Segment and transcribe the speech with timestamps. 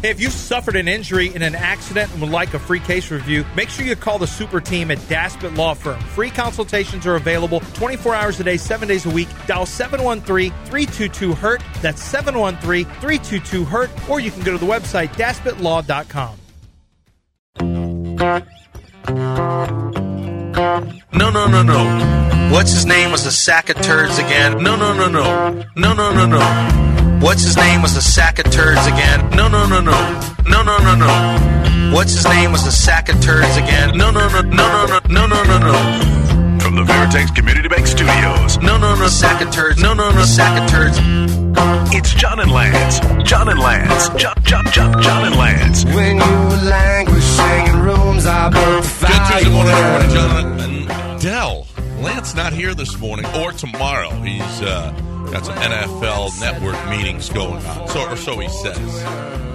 [0.00, 3.10] Hey, if you've suffered an injury in an accident and would like a free case
[3.10, 5.98] review, make sure you call the super team at Daspit Law Firm.
[6.00, 9.26] Free consultations are available 24 hours a day, 7 days a week.
[9.48, 11.62] Dial 713-322-HURT.
[11.82, 13.90] That's 713-322-HURT.
[14.08, 16.36] Or you can go to the website daspitlaw.com.
[21.12, 22.50] No, no, no, no.
[22.52, 24.62] What's his name was a sack of turds again?
[24.62, 25.64] No, no, no, no.
[25.76, 27.07] No, no, no, no.
[27.20, 29.30] What's his name was a sack of turds again?
[29.30, 29.92] No, no, no, no.
[30.46, 31.90] No, no, no, no.
[31.94, 33.96] What's his name was a sack of turds again?
[33.96, 36.58] No, no, no, no, no, no, no, no, no, no.
[36.60, 39.80] From the Veritex Community Bank Studios, No, no, no, sack of turds.
[39.80, 40.98] No, no, no, sack of turds.
[41.94, 43.00] it's John and Lance.
[43.28, 44.08] John and Lance.
[44.10, 45.84] John, John, John, John and Lance.
[45.86, 49.08] When you were languishing in rooms I built Good.
[49.32, 50.14] Tuesday morning, everybody.
[50.14, 51.66] John and Dell.
[52.00, 54.10] Lance not here this morning or tomorrow.
[54.22, 54.92] He's uh,
[55.32, 58.78] got some NFL network meetings going on, so or so he says.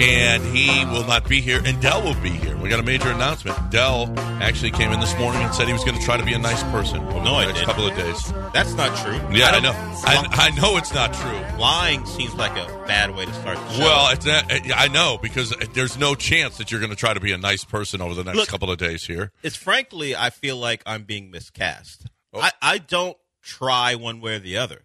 [0.02, 2.58] And he will not be here, and Dell will be here.
[2.58, 3.70] We got a major announcement.
[3.70, 4.12] Dell
[4.42, 6.40] actually came in this morning and said he was going to try to be a
[6.40, 8.34] nice person over No, the next couple of days.
[8.54, 9.14] That's not true.
[9.36, 9.72] Yeah, I, don't- know.
[9.76, 11.60] I, I know it's not true.
[11.60, 13.84] Lying seems like a bad way to start the show.
[13.84, 17.20] Well, it's not, I know because there's no chance that you're going to try to
[17.20, 19.32] be a nice person over the next Look- couple of days here.
[19.44, 22.08] it's frankly, I feel like I'm being miscast.
[22.34, 22.42] Oh.
[22.42, 24.82] I, I don't try one way or the other.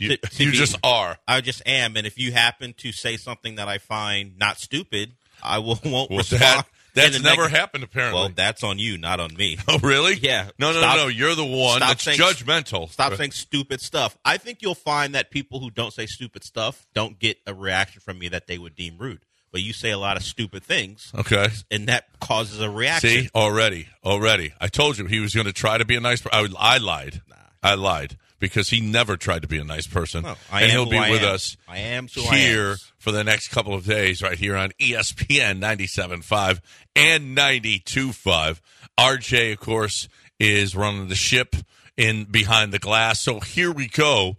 [0.00, 1.18] You, To- to you be- just are.
[1.28, 5.12] I just am, and if you happen to say something that I find not stupid,
[5.42, 6.40] I will won't Well, respond.
[6.40, 8.18] that, that's never neg- happened, apparently.
[8.20, 9.58] Well, that's on you, not on me.
[9.68, 10.14] Oh, really?
[10.14, 10.50] Yeah.
[10.58, 11.08] No, no, Stop- no, no.
[11.08, 12.90] You're the one that's saying- judgmental.
[12.90, 14.16] Stop saying stupid stuff.
[14.24, 18.00] I think you'll find that people who don't say stupid stuff don't get a reaction
[18.00, 19.20] from me that they would deem rude.
[19.52, 21.48] But you say a lot of stupid things, Okay.
[21.72, 23.10] and that causes a reaction.
[23.10, 24.52] See, already, already.
[24.60, 26.22] I told you he was going to try to be a nice.
[26.22, 26.54] person.
[26.56, 27.20] I, I lied.
[27.62, 30.76] I lied because he never tried to be a nice person, No, I and am
[30.76, 32.76] he'll be I with us I am who I here am.
[32.98, 36.60] for the next couple of days, right here on ESPN 97.5
[36.96, 38.60] and 92.5.
[38.98, 40.08] RJ, of course,
[40.40, 41.54] is running the ship
[41.96, 43.20] in behind the glass.
[43.20, 44.36] So here we go.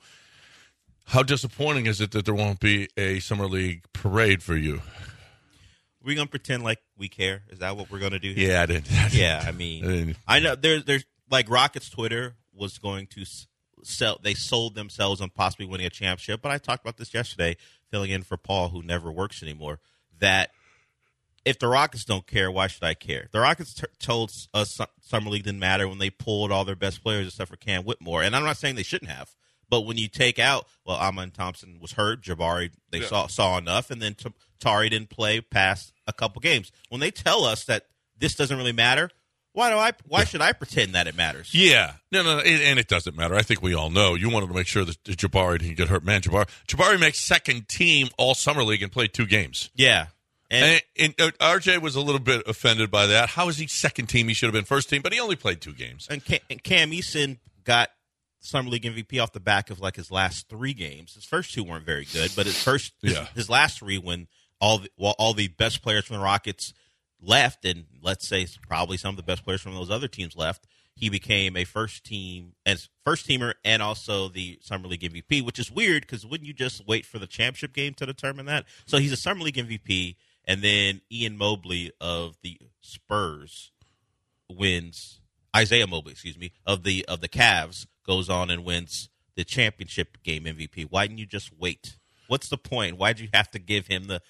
[1.05, 4.81] How disappointing is it that there won't be a summer league parade for you?
[6.03, 7.43] we gonna pretend like we care?
[7.49, 8.33] Is that what we're gonna do?
[8.33, 8.49] Here?
[8.53, 8.87] Yeah, I didn't.
[9.13, 13.23] Yeah, I I mean, didn't- I know there's there's like Rockets Twitter was going to
[13.83, 14.19] sell.
[14.21, 17.57] They sold themselves on possibly winning a championship, but I talked about this yesterday,
[17.89, 19.79] filling in for Paul, who never works anymore.
[20.19, 20.51] That
[21.45, 23.27] if the Rockets don't care, why should I care?
[23.31, 27.03] The Rockets t- told us summer league didn't matter when they pulled all their best
[27.03, 29.35] players except for Cam Whitmore, and I'm not saying they shouldn't have.
[29.69, 33.89] But when you take out, well, Amen Thompson was hurt, Jabari they saw saw enough,
[33.89, 36.71] and then T- Tari didn't play past a couple games.
[36.89, 37.85] When they tell us that
[38.17, 39.09] this doesn't really matter,
[39.53, 39.91] why do I?
[40.07, 41.53] Why should I pretend that it matters?
[41.53, 43.35] Yeah, no, no, no, and and it doesn't matter.
[43.35, 46.03] I think we all know you wanted to make sure that Jabari didn't get hurt.
[46.03, 49.69] Man, Jabari, Jabari makes second team all summer league and played two games.
[49.75, 50.07] Yeah,
[50.49, 53.29] and, And, and uh, RJ was a little bit offended by that.
[53.29, 54.27] How is he second team?
[54.27, 56.07] He should have been first team, but he only played two games.
[56.09, 57.89] and Cam, and Cam Eason got
[58.39, 61.13] summer league MVP off the back of like his last three games.
[61.13, 63.27] His first two weren't very good, but his first, his, Yeah.
[63.35, 64.27] his last three when
[64.59, 66.73] all the, well, all the best players from the Rockets
[67.21, 70.67] left, and let's say probably some of the best players from those other teams left.
[70.95, 75.57] He became a first team as first teamer and also the summer league MVP, which
[75.57, 78.65] is weird because wouldn't you just wait for the championship game to determine that?
[78.85, 80.15] So he's a summer league MVP,
[80.45, 83.71] and then Ian Mobley of the Spurs
[84.49, 85.21] wins
[85.55, 90.17] Isaiah Mobley, excuse me, of the of the Cavs goes on and wins the championship
[90.23, 90.87] game MVP.
[90.89, 91.97] Why didn't you just wait?
[92.27, 92.97] What's the point?
[92.97, 94.21] Why'd you have to give him the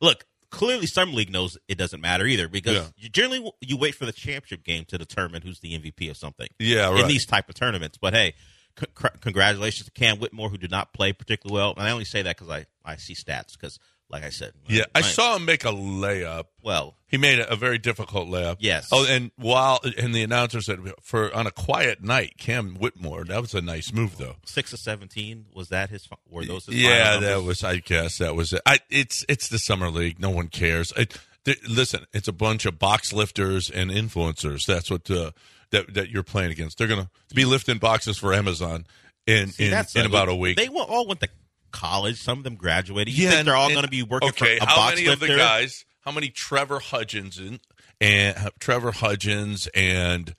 [0.00, 0.24] look?
[0.50, 2.86] Clearly, some league knows it doesn't matter either because Yeah.
[2.96, 6.48] you generally you wait for the championship game to determine who's the MVP of something.
[6.58, 7.98] Yeah, in these type of tournaments.
[8.00, 8.34] But hey,
[8.78, 8.86] c-
[9.20, 11.74] congratulations to Cam Whitmore who did not play particularly well.
[11.76, 13.78] And I only say that because I I see stats because,
[14.10, 16.44] like I said, Yeah, I my- saw him make a layup.
[16.62, 18.56] Well, He made a, a very difficult layup.
[18.60, 18.88] Yes.
[18.92, 23.24] Oh, and while and the announcer said for on a quiet night, Cam Whitmore.
[23.24, 24.36] That was a nice move, though.
[24.44, 26.08] six of seventeen was that his?
[26.28, 27.64] Were those his Yeah, that was.
[27.64, 28.60] I guess that was it.
[28.66, 30.18] I, it's it's the summer league.
[30.20, 30.92] No one cares.
[30.96, 34.66] It, th- listen, it's a bunch of box lifters and influencers.
[34.66, 35.30] That's what uh,
[35.70, 36.78] that that you're playing against.
[36.78, 38.86] They're gonna be lifting boxes for Amazon
[39.26, 40.56] in See, in, in a- about a week.
[40.56, 41.28] They all went to
[41.70, 42.20] college.
[42.20, 43.14] Some of them graduated.
[43.16, 45.08] You Yeah, think they're all going to be working okay, for a how box many
[45.08, 45.24] lifter?
[45.26, 45.84] of the guys?
[46.00, 47.60] How many Trevor Hudgins and,
[48.00, 50.34] and uh, Trevor Hudgins and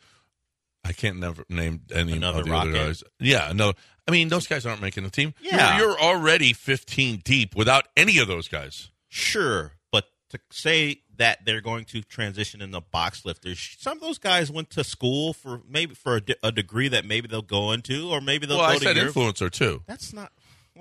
[0.83, 3.03] I can't never name any Another of the other guys.
[3.19, 3.73] Yeah, no.
[4.07, 5.33] I mean, those guys aren't making the team.
[5.39, 5.77] You're- Yeah.
[5.77, 8.89] you're, already 15 deep without any of those guys.
[9.07, 14.17] Sure, but to say that they're going to transition into box lifters, some of those
[14.17, 17.71] guys went to school for maybe for a, de- a degree that maybe they'll go
[17.73, 19.13] into, or maybe they'll well, go I to said Europe.
[19.13, 19.83] influencer too.
[19.85, 20.31] That's not.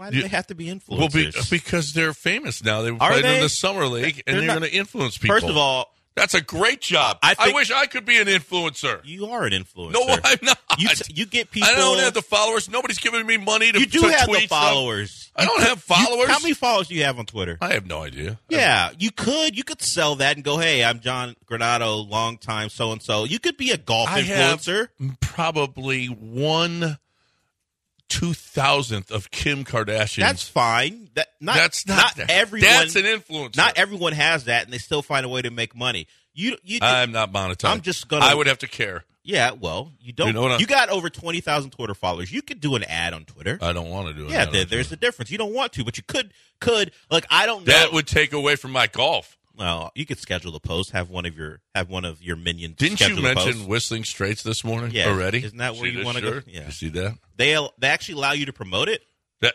[0.01, 0.99] Why do You- they have to be influencers?
[0.99, 2.81] Well, be, because they're famous now.
[2.81, 5.37] They Are played in the summer league, and They're they're, going to influence people.
[5.37, 7.19] First of all, that's a great job.
[7.23, 9.01] I I, wish I could be an influencer.
[9.05, 9.93] you are an influencer.
[9.93, 10.59] No, I'm not.
[10.79, 11.69] You, t- you get people.
[11.69, 12.69] I don't have the followers.
[12.71, 13.79] Nobody's giving me money to.
[13.79, 14.63] You do to have tweet the stuff.
[14.63, 15.31] followers.
[15.37, 16.29] I don't could- have you- followers.
[16.31, 17.59] how many followers do you have on Twitter?
[17.61, 18.39] I have no idea.
[18.49, 19.55] Yeah, you could.
[19.57, 23.25] You could sell that and go, "Hey, I'm John Granato, long time so and so."
[23.25, 24.89] You could be a golf I have influencer.
[25.21, 26.99] probably one
[28.11, 30.19] two thousandth of Kim Kardashian.
[30.21, 31.09] That's fine.
[31.15, 32.29] That not that's not, that.
[32.29, 32.69] everyone.
[32.69, 33.57] That's an influence.
[33.57, 36.07] not everyone has that, and they still find a way to make money.
[36.35, 36.81] You, you.
[36.83, 37.71] I'm not monetized.
[37.71, 39.05] I'm just gonna- I would have to care.
[39.25, 40.29] yeah, well, you don't.
[40.29, 42.31] You know you got over twenty thousand Twitter followers.
[42.31, 43.59] You could do an ad on Twitter.
[43.63, 44.31] I don't want to do it.
[44.31, 45.31] yeah, there, there's a difference.
[45.31, 46.33] You don't want to, but you could.
[46.61, 47.73] Could like I don't know.
[47.73, 49.39] that would take away from my golf.
[49.61, 50.91] Well, you could schedule the post.
[50.91, 52.77] Have one of your have one of your minions.
[52.77, 53.69] Didn't you mention post.
[53.69, 55.45] Whistling Straits this morning Yeah, already?
[55.45, 56.41] isn't that where See you wanna go?
[56.47, 56.67] Yeah.
[56.67, 57.17] You see that?
[57.37, 59.03] They they actually allow you to promote it.
[59.43, 59.55] That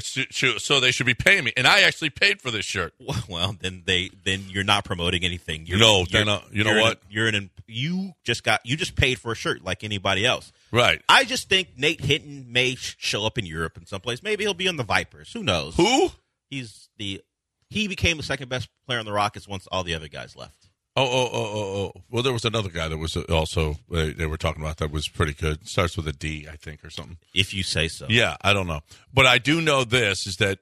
[0.00, 2.94] so they should be paying me, and I actually paid for this shirt.
[3.28, 5.66] Well, then they then you're not promoting anything.
[5.66, 7.02] You're, No, you're, uh, you know an- what?
[7.08, 10.50] you're an you just got you just paid for a shirt like anybody else.
[10.72, 11.00] Right?
[11.08, 14.20] I just think Nate Hinton may show up in Europe in some place.
[14.22, 15.32] Maybe he'll be on the Vipers.
[15.32, 15.76] Who knows?
[15.76, 16.10] Who?
[16.50, 17.22] He's the
[17.70, 20.68] he became the second best player on the Rockets once all the other guys left.
[20.96, 22.02] Oh, oh, oh, oh, oh.
[22.08, 25.08] Well, there was another guy that was also uh, they were talking about that was
[25.08, 25.66] pretty good.
[25.66, 27.18] Starts with a D, I think, or something.
[27.34, 28.06] If you say so.
[28.08, 28.80] Yeah, I don't know,
[29.12, 30.60] but I do know this is that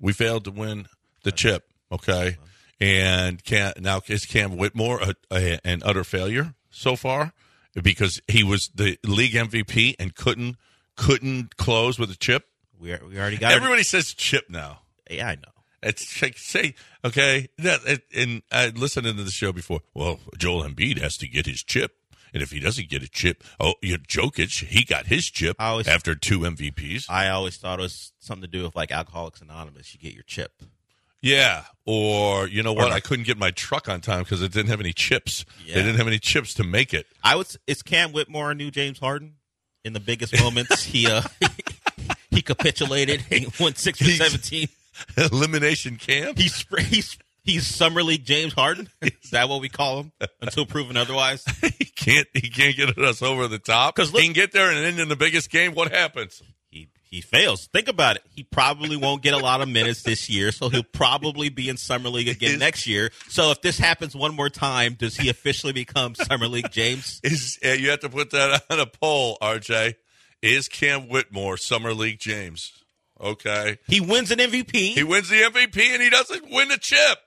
[0.00, 0.86] we failed to win
[1.22, 1.64] the chip.
[1.92, 2.38] Okay,
[2.80, 7.32] and Cam, now is Cam Whitmore a, a, an utter failure so far
[7.80, 10.56] because he was the league MVP and couldn't
[10.96, 12.46] couldn't close with a chip.
[12.80, 14.80] We are, we already got Everybody says chip now.
[15.08, 15.52] Yeah, I know.
[15.82, 17.48] It's like say okay.
[17.58, 19.80] That it, and I listened to the show before.
[19.94, 21.92] Well, Joel Embiid has to get his chip,
[22.34, 25.86] and if he doesn't get a chip, oh, you Jokic he got his chip always-
[25.86, 27.06] after two MVPs.
[27.08, 29.94] I always thought it was something to do with like Alcoholics Anonymous.
[29.94, 30.62] You get your chip.
[31.20, 32.90] Yeah, or you know what?
[32.90, 35.44] Or- I couldn't get my truck on time because it didn't have any chips.
[35.64, 35.74] Yeah.
[35.74, 37.06] They didn't have any chips to make it.
[37.24, 37.50] I was.
[37.50, 39.34] s- Is Cam Whitmore a new James Harden?
[39.84, 41.22] In the biggest moments, he uh
[42.30, 43.20] he capitulated.
[43.22, 44.68] He won six for seventeen.
[45.16, 46.38] Elimination camp.
[46.38, 48.88] He's he's he's summer league James Harden.
[49.02, 51.44] Is that what we call him until proven otherwise?
[51.78, 52.28] he can't.
[52.34, 55.08] He can't get us over the top because he can get there and end in
[55.08, 55.74] the biggest game.
[55.74, 56.42] What happens?
[56.70, 57.66] He he fails.
[57.72, 58.22] Think about it.
[58.28, 61.76] He probably won't get a lot of minutes this year, so he'll probably be in
[61.76, 63.10] summer league again Is- next year.
[63.28, 67.20] So if this happens one more time, does he officially become summer league James?
[67.24, 69.94] Is uh, you have to put that on a poll, RJ?
[70.42, 72.72] Is Cam Whitmore summer league James?
[73.20, 77.18] Okay, He wins an MVP he wins the MVP and he doesn't win the chip.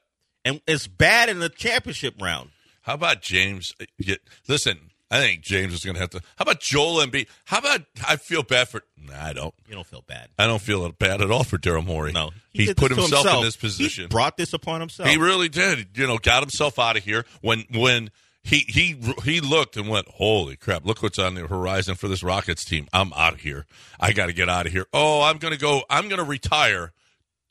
[0.45, 2.49] and it's bad in the championship round.
[2.81, 3.73] How about James?
[3.81, 4.13] uh,
[4.47, 4.79] listen,
[5.11, 6.21] I think James is going to have to.
[6.37, 7.27] How about Joel Embiid?
[7.45, 8.81] How about I feel bad for?
[8.97, 9.53] Nah, I don't.
[9.67, 10.29] You don't feel bad.
[10.39, 12.13] I don't feel bad at all for Daryl Morey.
[12.13, 14.05] No, He he's put to himself, in this position.
[14.05, 15.09] He brought this upon himself.
[15.09, 15.89] He really did.
[15.97, 18.09] You know, got himself out of here when when
[18.43, 20.85] he he he looked and went, "Holy crap!
[20.85, 22.87] Look what's on the horizon for this Rockets team.
[22.91, 23.65] I'm out of here.
[23.99, 24.85] I got to get out of here.
[24.93, 25.83] Oh, I'm going to go.
[25.89, 26.91] I'm going to retire."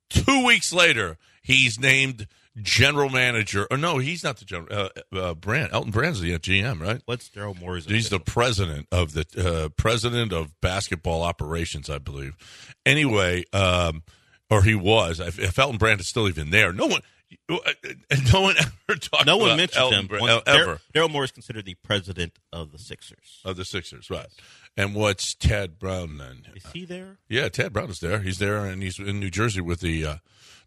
[0.09, 2.27] Two weeks later, he's named
[2.61, 3.67] general manager.
[3.71, 4.69] Or no, he's not the general.
[4.73, 7.01] Uh, uh, Brand Elton Brand's the GM, right?
[7.05, 7.85] What's Daryl Morey's?
[7.85, 12.37] He's the president of the uh, president of basketball operations, I believe.
[12.85, 14.03] Anyway, um,
[14.51, 15.21] or he was.
[15.21, 17.03] If, if Elton Brand is still even there, no one,
[17.49, 18.55] no one
[18.89, 19.27] ever talked.
[19.27, 20.09] no one mentioned him.
[20.21, 23.41] Uh, ever Daryl Morey is considered the president of the Sixers.
[23.45, 24.29] of the Sixers, right?
[24.77, 26.43] And what's Tad Brown then?
[26.55, 27.19] Is he there?
[27.29, 28.21] Yeah, Tad Brown is there.
[28.21, 30.17] He's there, and he's in New Jersey with the uh,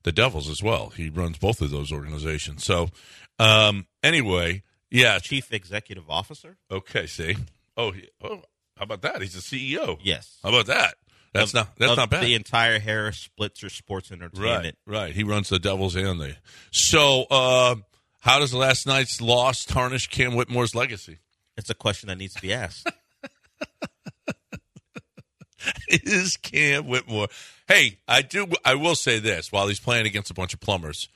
[0.03, 0.89] the Devils as well.
[0.89, 2.63] He runs both of those organizations.
[2.63, 2.89] So,
[3.39, 5.19] um, anyway, yeah.
[5.19, 6.57] Chief executive officer.
[6.69, 7.35] Okay, see.
[7.75, 7.93] Oh,
[8.23, 8.43] oh,
[8.77, 9.21] how about that?
[9.21, 9.41] He's the
[9.75, 9.97] CEO.
[10.01, 10.37] Yes.
[10.43, 10.95] How about that?
[11.33, 12.23] That's Of- not that's not bad.
[12.23, 14.77] The entire Harris Blitzer Sports right, Entertainment.
[14.85, 15.13] right.
[15.15, 16.35] He runs the Devils and the.
[16.71, 17.75] So, uh,
[18.21, 21.17] how does last night's loss tarnish Cam Whitmore's legacy?
[21.57, 22.87] It's a question that needs to be asked.
[25.87, 27.27] Is Cam Whitmore?
[27.67, 28.47] Hey, I do.
[28.65, 31.07] I will say this: while he's playing against a bunch of plumbers,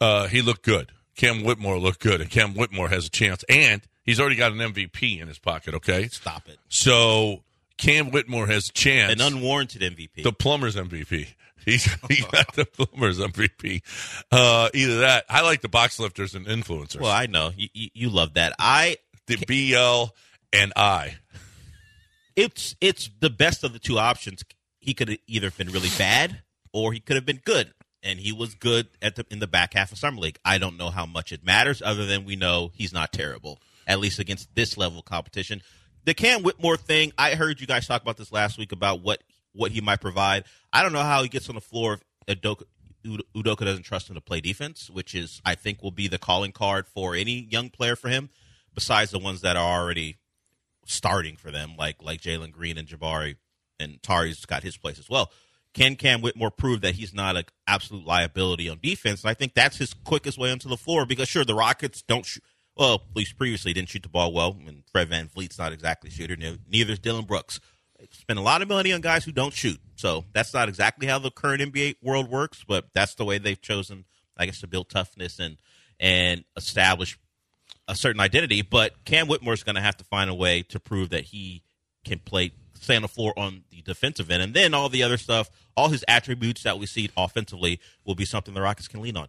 [0.00, 0.90] uh, he looked good.
[1.16, 4.58] Cam Whitmore looked good, and Cam Whitmore has a chance, and he's already got an
[4.58, 5.74] MVP in his pocket.
[5.74, 6.58] Okay, Stop it.
[6.68, 7.42] so
[7.78, 9.12] Cam Whitmore has a chance.
[9.12, 10.22] An unwarranted MVP.
[10.22, 11.28] the plumbers MVP.
[11.64, 13.82] He's he got the plumbers MVP.
[14.30, 15.24] Uh, either that.
[15.30, 17.00] I like the box lifters and influencers.
[17.00, 18.54] well, I know you, you, you love that.
[18.58, 20.12] I the BL
[20.52, 21.16] and I.
[22.36, 24.44] it's it's the best of the two options.
[24.78, 28.32] He could have either been really bad or he could have been good, and he
[28.32, 30.38] was good at the in the back half of summer league.
[30.44, 34.00] I don't know how much it matters, other than we know he's not terrible, at
[34.00, 35.62] least against this level of competition.
[36.04, 39.22] The Cam Whitmore thing, I heard you guys talk about this last week about what
[39.52, 40.44] what he might provide.
[40.72, 42.64] I don't know how he gets on the floor if Udoka,
[43.04, 46.52] Udoka doesn't trust him to play defense, which is I think will be the calling
[46.52, 48.30] card for any young player for him,
[48.74, 50.18] besides the ones that are already
[50.84, 53.36] starting for them, like like Jalen Green and Jabari,
[53.80, 55.30] and Tari's got his place as well.
[55.72, 59.22] Can Cam Whitmore prove that he's not an absolute liability on defense?
[59.22, 62.24] And I think that's his quickest way onto the floor because sure the Rockets don't
[62.24, 62.44] shoot.
[62.76, 66.12] Well, at least previously didn't shoot the ball well, and Fred VanVleet's not exactly a
[66.12, 66.36] shooter.
[66.36, 67.60] Neither is Dillon Brooks.
[68.10, 71.18] Spend a lot of money on guys who don't shoot, so that's not exactly how
[71.18, 72.64] the current NBA world works.
[72.66, 74.04] But that's the way they've chosen,
[74.36, 75.56] I guess, to build toughness and
[76.00, 77.18] and establish
[77.86, 78.62] a certain identity.
[78.62, 81.62] But Cam Whitmore's going to have to find a way to prove that he
[82.04, 85.16] can play, stay on the floor on the defensive end, and then all the other
[85.16, 89.16] stuff, all his attributes that we see offensively, will be something the Rockets can lean
[89.16, 89.28] on.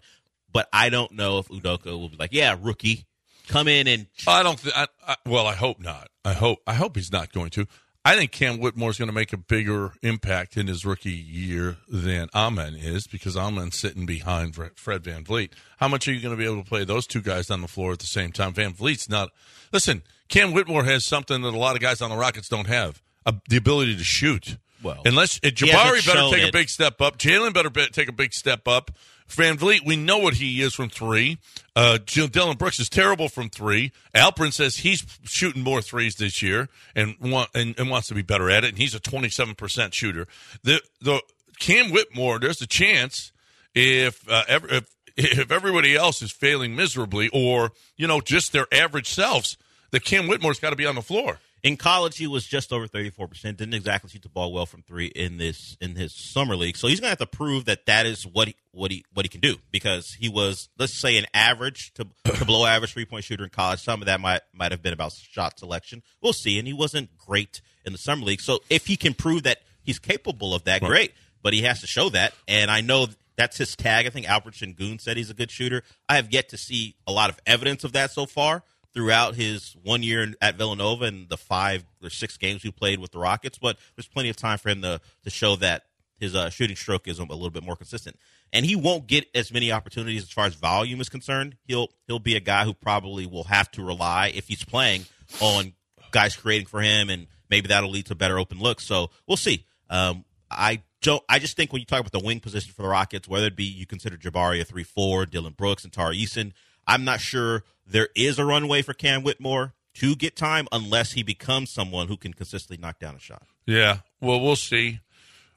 [0.51, 3.05] But I don't know if Udoka will be like, yeah, rookie,
[3.47, 4.07] come in and.
[4.27, 4.57] I don't.
[4.57, 6.09] Th- I, I, well, I hope not.
[6.23, 6.59] I hope.
[6.65, 7.67] I hope he's not going to.
[8.07, 11.77] I think Cam Whitmore is going to make a bigger impact in his rookie year
[11.87, 15.49] than Amen is because Amen's sitting behind Fred VanVleet.
[15.79, 17.67] How much are you going to be able to play those two guys on the
[17.67, 18.53] floor at the same time?
[18.53, 19.31] VanVleet's not.
[19.73, 23.01] Listen, Cam Whitmore has something that a lot of guys on the Rockets don't have
[23.49, 24.57] the ability to shoot.
[24.83, 26.49] Well, unless uh, Jabari better take it.
[26.49, 28.91] a big step up, Jalen better be, take a big step up.
[29.29, 31.39] VanVleet, we know what he is from three.
[31.75, 33.91] Uh, Dillon Brooks is terrible from three.
[34.13, 38.21] Alperen says he's shooting more threes this year and, want, and, and wants to be
[38.21, 40.27] better at it, and he's a 27% shooter.
[40.63, 41.21] The, the
[41.59, 43.31] Cam Whitmore, there's a chance
[43.73, 48.67] if, uh, ever, if if everybody else is failing miserably or, you know, just their
[48.71, 49.57] average selves,
[49.91, 51.39] that Cam Whitmore's got to be on the floor.
[51.65, 53.57] In college, he was just over thirty four percent.
[53.57, 56.77] Didn't exactly shoot the ball well from three in this in his summer league.
[56.77, 59.25] So he's going to have to prove that that is what he, what he what
[59.25, 63.05] he can do because he was let's say an average to, to below average three
[63.05, 63.81] point shooter in college.
[63.81, 66.03] Some of that might might have been about shot selection.
[66.21, 66.59] We'll see.
[66.59, 68.41] And he wasn't great in the summer league.
[68.41, 70.87] So if he can prove that he's capable of that, right.
[70.87, 71.13] great.
[71.41, 72.35] But he has to show that.
[72.47, 73.07] And I know
[73.37, 74.05] that's his tag.
[74.05, 75.81] I think Alperen Sengun said he's a good shooter.
[76.07, 78.61] I have yet to see a lot of evidence of that so far
[78.95, 83.11] throughout his one year at Villanova and the five or six games he played with
[83.11, 85.83] the Rockets, but there's plenty of time for him to, to show that
[86.17, 88.17] his uh, shooting stroke is a little bit more consistent.
[88.53, 91.57] And he won't get as many opportunities as far as volume is concerned.
[91.65, 95.05] He'll he'll be a guy who probably will have to rely if he's playing
[95.41, 95.73] on
[96.11, 98.85] guys creating for him, and maybe that'll lead to better open looks.
[98.85, 99.65] So we'll see.
[99.89, 101.21] Um, I don't.
[101.27, 103.57] I just think when you talk about the wing position for the Rockets, whether it
[103.57, 106.53] be you consider Jabari a three four, Dillon Brooks and Tari Eason,
[106.87, 111.23] I'm not sure there is a runway for Cam Whitmore to get time unless he
[111.23, 113.43] becomes someone who can consistently knock down a shot.
[113.65, 113.99] Yeah.
[114.19, 114.99] Well, we'll see.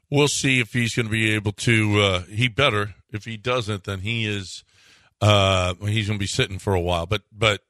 [0.09, 2.01] We'll see if he's going to be able to.
[2.01, 2.95] Uh, he better.
[3.11, 4.63] If he doesn't, then he is.
[5.21, 7.05] Uh, he's going to be sitting for a while.
[7.05, 7.61] But but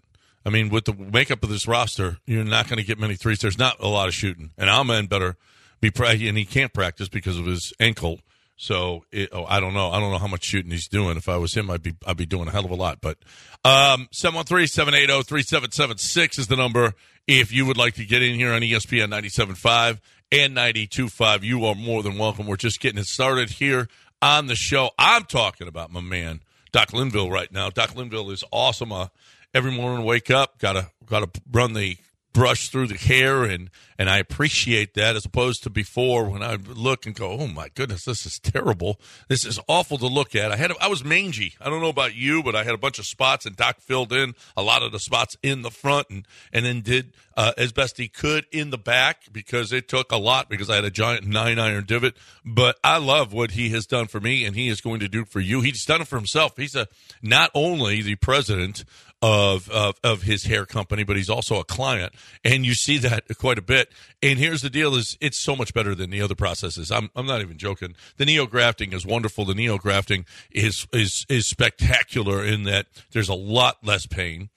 [0.46, 3.40] I mean, with the makeup of this roster, you're not going to get many threes.
[3.40, 5.36] There's not a lot of shooting, and Amen better
[5.82, 8.20] be and he can't practice because of his ankle.
[8.62, 9.90] So it, oh, I don't know.
[9.90, 11.16] I don't know how much shooting he's doing.
[11.16, 13.00] If I was him, I'd be I'd be doing a hell of a lot.
[13.00, 13.18] But
[13.64, 16.94] um, 713-780-3776 is the number.
[17.26, 20.00] If you would like to get in here on ESPN 97.5
[20.34, 22.48] and 92.5, you are more than welcome.
[22.48, 23.88] We're just getting it started here
[24.22, 24.90] on the show.
[25.00, 26.42] I'm talking about my man
[26.74, 27.70] Doc Linville right now.
[27.70, 28.92] Doc Linville is awesome.
[28.92, 29.08] Uh,
[29.54, 31.96] every morning, wake up, gotta gotta run the
[32.34, 36.56] brush through the hair and and I appreciate that as opposed to before when I
[36.56, 38.98] look and go, oh my goodness, this is terrible.
[39.28, 40.52] This is awful to look at.
[40.52, 41.56] I had I was mangy.
[41.60, 44.14] I don't know about you, but I had a bunch of spots and Doc filled
[44.14, 47.72] in a lot of the spots in the front and and then did uh, as
[47.72, 50.92] best he could in the back because it took a lot because I had a
[50.92, 52.16] giant nine iron divot.
[52.46, 55.26] But I love what he has done for me and he is going to do
[55.26, 55.62] for you.
[55.62, 56.54] He's done it for himself.
[56.58, 56.88] He's a
[57.22, 58.86] not only the president
[59.22, 63.26] of, of, of his hair company, but he's also a client, and you see that
[63.38, 63.92] quite a bit.
[64.22, 66.92] And here's the deal: is it's so much better than the other processes.
[66.92, 67.96] I'm I'm not even joking.
[68.18, 69.46] The neo grafting is wonderful.
[69.46, 74.50] The neo grafting is is is spectacular in that there's a lot less pain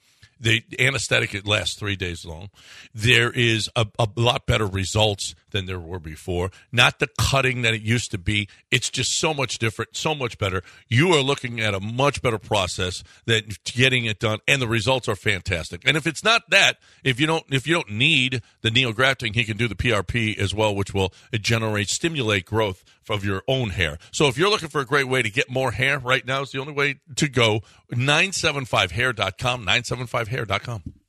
[0.42, 2.50] the anesthetic it lasts three days long.
[2.92, 6.50] There is a, a, lot better results than there were before.
[6.70, 8.48] Not the cutting that it used to be.
[8.70, 10.62] It's just so much different, so much better.
[10.88, 15.08] You are looking at a much better process than getting it done, and the results
[15.08, 15.82] are fantastic.
[15.86, 19.44] And if it's not that, if you don't if you don't need the neografting, he
[19.44, 23.98] can do the PRP as well, which will generate stimulate growth of your own hair.
[24.10, 26.52] So if you're looking for a great way to get more hair right now, it's
[26.52, 27.60] the only way to go.
[27.92, 31.01] 975hair.com, 975hair.com.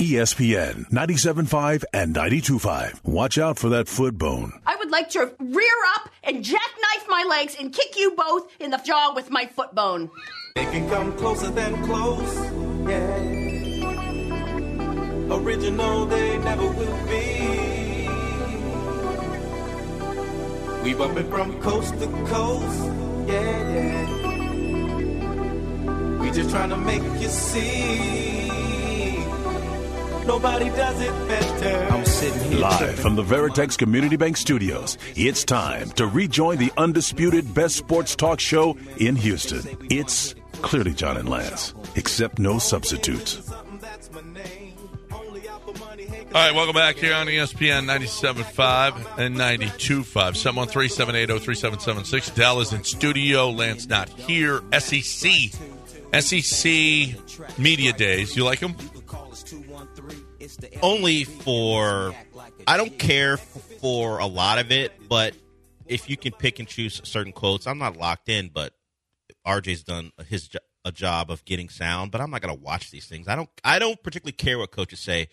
[0.00, 3.04] ESPN 97.5 and 92.5.
[3.04, 4.58] Watch out for that foot bone.
[4.64, 8.70] I would like to rear up and jackknife my legs and kick you both in
[8.70, 10.10] the jaw with my foot bone.
[10.54, 12.34] They can come closer than close,
[12.88, 13.18] yeah.
[15.36, 18.08] Original, they never will be.
[20.82, 22.84] We bumping from coast to coast.
[23.28, 24.06] Yeah, yeah.
[26.20, 28.29] We just trying to make you see.
[30.30, 31.92] Nobody does it better.
[31.92, 32.60] I'm sitting here.
[32.60, 38.14] Live from the Veritex Community Bank Studios, it's time to rejoin the undisputed best sports
[38.14, 39.76] talk show in Houston.
[39.90, 43.50] It's clearly John and Lance, except no substitutes.
[43.50, 43.64] All
[46.32, 50.04] right, welcome back here on ESPN 97.5 and 92.5.
[51.26, 52.36] 713-780-3776.
[52.36, 53.50] Dell is in studio.
[53.50, 54.62] Lance not here.
[54.78, 55.28] SEC.
[56.20, 58.36] SEC Media Days.
[58.36, 58.76] You like them?
[60.82, 62.14] Only for
[62.66, 65.34] I don't care for a lot of it, but
[65.86, 68.48] if you can pick and choose certain quotes, I'm not locked in.
[68.48, 68.74] But
[69.46, 70.50] RJ's done his
[70.84, 73.28] a job of getting sound, but I'm not going to watch these things.
[73.28, 73.50] I don't.
[73.64, 75.28] I don't particularly care what coaches say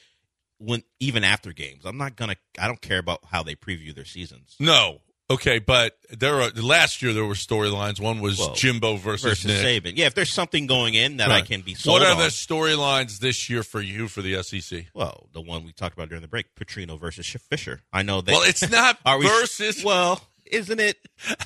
[0.60, 1.86] when even after games.
[1.86, 2.36] I'm not gonna.
[2.60, 4.56] I don't care about how they preview their seasons.
[4.60, 5.02] No.
[5.30, 8.00] Okay, but there are last year there were storylines.
[8.00, 9.84] One was Well, Jimbo versus, versus Nick.
[9.84, 9.94] Saban.
[9.98, 12.18] Yeah, if there's something going in that I can be sold What are on.
[12.20, 14.86] the storylines this year for you for the SEC?
[14.94, 17.82] Well, the one we talked about during the break, Petrino versus Fisher.
[17.92, 18.32] I know that.
[18.32, 19.84] Well, it's not Are we- versus.
[19.84, 20.98] Well, isn't it?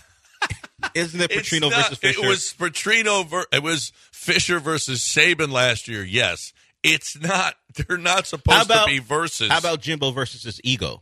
[0.95, 2.23] Isn't it Petrino not- versus Fisher?
[2.25, 3.27] It was Petrino.
[3.27, 6.03] Ver, it was Fisher versus Saban last year.
[6.03, 7.55] Yes, it's not.
[7.75, 9.49] They're not supposed about- to be versus.
[9.49, 11.01] How about Jimbo versus his ego?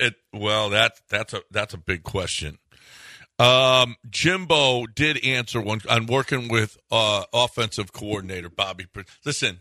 [0.00, 2.58] It, well, that that's a that's a big question.
[3.38, 5.80] Um, Jimbo did answer one.
[5.88, 8.86] I'm working with uh, offensive coordinator Bobby.
[9.24, 9.60] Listen,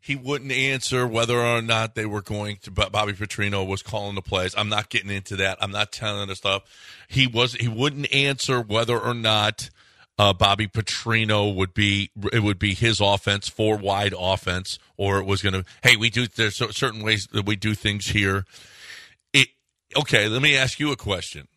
[0.00, 2.72] he wouldn't answer whether or not they were going to.
[2.72, 4.54] But Bobby Petrino was calling the plays.
[4.58, 5.58] I'm not getting into that.
[5.60, 6.64] I'm not telling the stuff.
[7.08, 7.54] He was.
[7.54, 9.70] He wouldn't answer whether or not
[10.18, 12.10] uh, Bobby Petrino would be.
[12.32, 15.64] It would be his offense, four wide offense, or it was going to.
[15.84, 16.26] Hey, we do.
[16.26, 18.44] There's certain ways that we do things here.
[19.96, 21.48] Okay, let me ask you a question.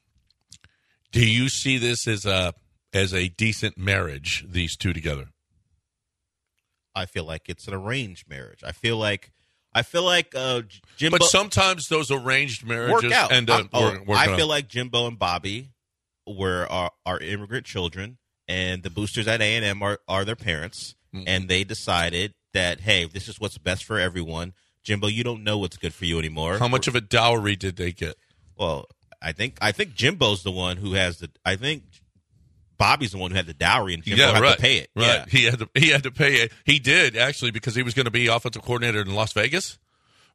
[1.12, 2.54] Do you see this as a
[2.94, 4.46] as a decent marriage?
[4.48, 5.28] These two together.
[6.94, 8.60] I feel like it's an arranged marriage.
[8.64, 9.32] I feel like
[9.74, 10.62] I feel like uh,
[10.98, 13.32] Jimbo But sometimes those arranged marriages work out.
[13.32, 13.68] end up.
[13.74, 14.50] I, oh, I feel out.
[14.50, 15.72] like Jimbo and Bobby
[16.26, 20.36] were are, are immigrant children, and the boosters at A and M are are their
[20.36, 21.24] parents, Mm.
[21.28, 24.54] and they decided that hey, this is what's best for everyone.
[24.84, 26.58] Jimbo, you don't know what's good for you anymore.
[26.58, 28.16] how much of a dowry did they get?
[28.58, 28.88] Well,
[29.22, 31.30] I think I think Jimbo's the one who has the.
[31.46, 31.84] I think
[32.78, 34.56] Bobby's the one who had the dowry, and Jimbo yeah, had right.
[34.56, 34.90] to pay it.
[34.96, 35.06] Right.
[35.06, 35.26] Yeah.
[35.28, 35.70] He had to.
[35.76, 36.52] He had to pay it.
[36.66, 39.78] He did actually because he was going to be offensive coordinator in Las Vegas,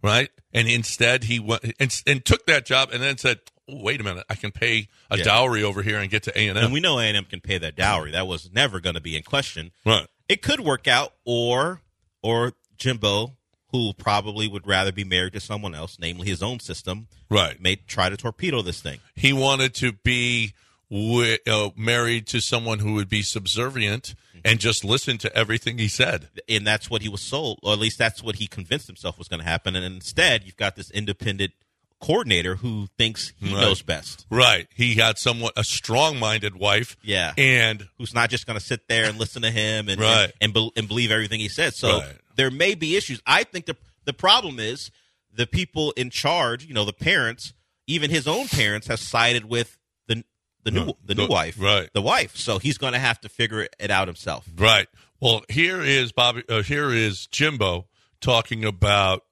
[0.02, 0.30] right?
[0.52, 4.04] And instead he went and, and took that job and then said, oh, "Wait a
[4.04, 5.24] minute, I can pay a Yeah.
[5.24, 7.59] dowry over here and get to A and M." And we know A&M can pay
[7.59, 8.12] that dowry.
[8.12, 9.70] That was never going to be in question.
[9.85, 10.06] Right.
[10.28, 11.80] It could work out, or
[12.22, 13.37] or Jimbo,
[13.72, 17.61] who probably would rather be married to someone else, namely his own system, Right.
[17.61, 19.00] may try to torpedo this thing.
[19.14, 20.54] He wanted to be
[20.92, 26.28] uh, married to someone who would be subservient and just listen to everything he said.
[26.48, 29.28] And that's what he was sold, or at least that's what he convinced himself was
[29.28, 29.76] going to happen.
[29.76, 31.52] And instead, you've got this independent
[32.00, 33.61] coordinator who thinks he Right.
[33.61, 34.26] knows best.
[34.30, 34.66] Right.
[34.74, 36.96] He had somewhat a strong-minded wife.
[37.02, 37.35] Yeah.
[37.37, 40.24] And who's not just going to sit there and listen to him and Right.
[40.24, 41.76] and, and, bel- and believe everything he says.
[41.78, 42.16] So Right.
[42.40, 43.20] There may be issues.
[43.26, 43.76] I think the
[44.07, 44.90] the problem is
[45.31, 47.53] the people in charge, you know, the parents,
[47.87, 49.76] even his own parents, have sided with
[50.09, 50.24] the
[50.64, 50.94] the new Right.
[51.05, 51.90] the new The- wife, right.
[51.92, 52.37] The wife.
[52.37, 54.48] So he's going to have to figure it out himself.
[54.57, 54.88] Right.
[55.20, 56.42] Well, here is Bobby.
[56.48, 57.88] Uh, here is Jimbo
[58.22, 59.24] talking about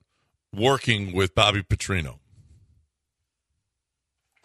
[0.55, 2.19] working with Bobby Petrino.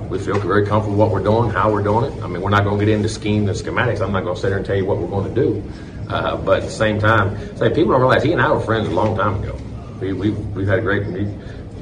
[0.09, 2.23] We feel very comfortable with what we're doing, how we're doing it.
[2.23, 3.99] I mean, we're not going to get into schemes and schematics.
[4.01, 5.63] I'm not going to sit there and tell you what we're going to do.
[6.09, 8.87] Uh, but at the same time, say people don't realize he and I were friends
[8.87, 9.57] a long time ago.
[9.99, 11.03] We, we've we've had a great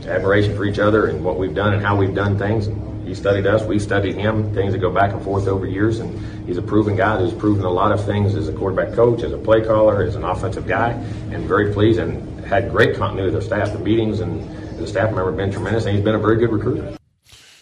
[0.06, 2.70] admiration for each other and what we've done and how we've done things.
[3.06, 4.54] He studied us, we studied him.
[4.54, 7.66] Things that go back and forth over years, and he's a proven guy who's proven
[7.66, 10.68] a lot of things as a quarterback coach, as a play caller, as an offensive
[10.68, 10.92] guy,
[11.32, 13.74] and very pleased and had great continuity with our staff.
[13.74, 16.52] The meetings and the staff member have been tremendous, and he's been a very good
[16.52, 16.96] recruiter.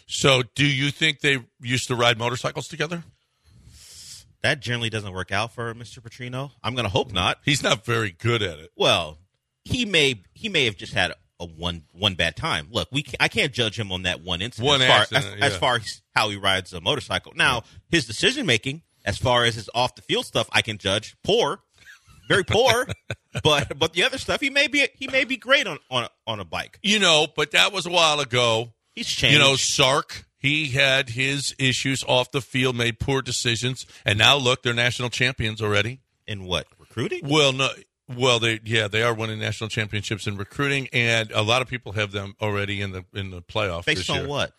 [0.07, 3.03] So, do you think they used to ride motorcycles together?
[4.41, 5.99] That generally doesn't work out for Mr.
[5.99, 6.51] Petrino.
[6.63, 7.39] I'm going to hope not.
[7.43, 8.71] He's not very good at it.
[8.75, 9.17] Well,
[9.65, 12.67] he may he may have just had a one one bad time.
[12.71, 14.67] Look, we can, I can't judge him on that one incident.
[14.67, 17.33] One as far, accident, as, as far as how he rides a motorcycle.
[17.35, 21.15] Now, his decision making, as far as his off the field stuff, I can judge
[21.23, 21.59] poor,
[22.27, 22.87] very poor.
[23.43, 26.09] but but the other stuff, he may be he may be great on on a,
[26.27, 26.79] on a bike.
[26.81, 28.73] You know, but that was a while ago.
[28.93, 29.33] He's changed.
[29.33, 34.35] You know, Sark, he had his issues off the field, made poor decisions, and now
[34.37, 35.99] look, they're national champions already.
[36.25, 37.21] in what recruiting?
[37.23, 37.69] Well, no,
[38.07, 41.91] well, they yeah, they are winning national championships in recruiting, and a lot of people
[41.91, 44.27] have them already in the in the playoff Based on year.
[44.27, 44.53] what?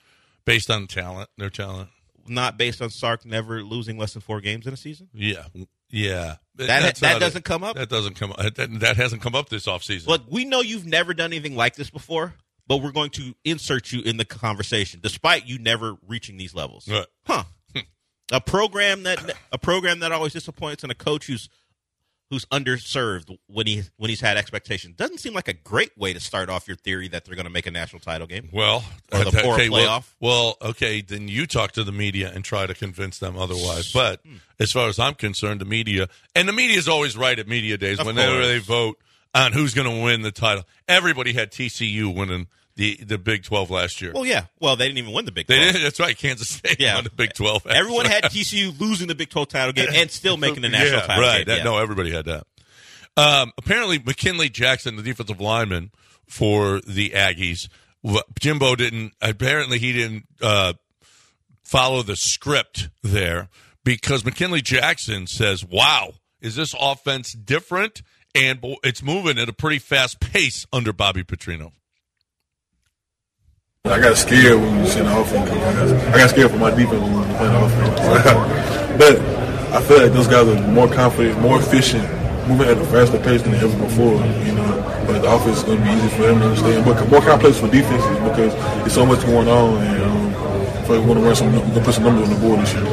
[0.45, 1.89] Based on talent, their talent.
[2.29, 5.09] not based on Sark never losing less than four games in a season?
[5.13, 5.45] Yeah,
[5.91, 6.37] yeah.
[6.57, 7.77] That- that doesn't come up?
[7.77, 8.35] That doesn't come.
[8.39, 10.07] That, that hasn't come up this offseason.
[10.09, 12.35] Look, we know you've never done anything like this before,
[12.71, 16.87] but we're going to insert you in the conversation, despite you never reaching these levels.
[16.89, 17.07] Right.
[17.27, 17.43] Huh?
[18.33, 21.49] a program that a program that always disappoints, and a coach who's
[22.31, 26.21] who's underserved when he when he's had expectations doesn't seem like a great way to
[26.21, 28.49] start off your theory that they're going to make a national title game.
[28.53, 30.05] Well, Or the- or okay, well- playoff.
[30.21, 33.93] Well, okay, then you talk to the media and try to convince them otherwise.
[33.93, 34.37] But Hmm.
[34.61, 37.77] as far as I'm concerned, the media and the media is always right at media
[37.79, 38.47] days Of whenever course.
[38.47, 38.99] they vote
[39.35, 40.63] on who's going to win the title.
[40.87, 42.47] Everybody had TCU winning
[42.81, 44.13] the the Big 12 last year.
[44.15, 44.47] Well, yeah.
[44.59, 45.73] Well, they didn't even win the Big they 12.
[45.75, 46.17] did, that's right.
[46.17, 46.95] Kansas State Yeah.
[46.95, 47.67] won the Big 12.
[47.67, 48.25] Everyone had.
[48.25, 51.37] TCU losing the Big 12 title game and still making the national yeah, title right.
[51.39, 51.45] game.
[51.47, 51.65] That, yeah.
[51.65, 52.47] No, everybody had that.
[53.19, 55.91] Um, apparently, McKinley Jackson, the defensive lineman
[56.27, 57.69] for the Aggies,
[58.41, 59.13] Jimbo didn't.
[59.21, 60.73] Apparently, he didn't uh,
[61.63, 63.51] follow the script there
[63.85, 68.01] because McKinley Jackson says, "Wow, is this offense different?"
[68.35, 71.73] And it's moving at a pretty fast pace under Bobby Petrino.
[73.87, 75.51] I got scared when we was in the offense.
[75.51, 78.99] I got scared for my defense when we were playing offense.
[78.99, 79.19] but
[79.75, 82.05] I feel like those guys are more confident, more efficient,
[82.47, 84.15] moving at a faster pace than ever before.
[84.47, 86.85] You know, but the offense is going to be easy for them to understand.
[86.85, 90.35] But more complex for defenses because there's so much going on, and um,
[90.85, 92.61] I we want to run some, we're going to put some numbers on the board
[92.61, 92.85] this year.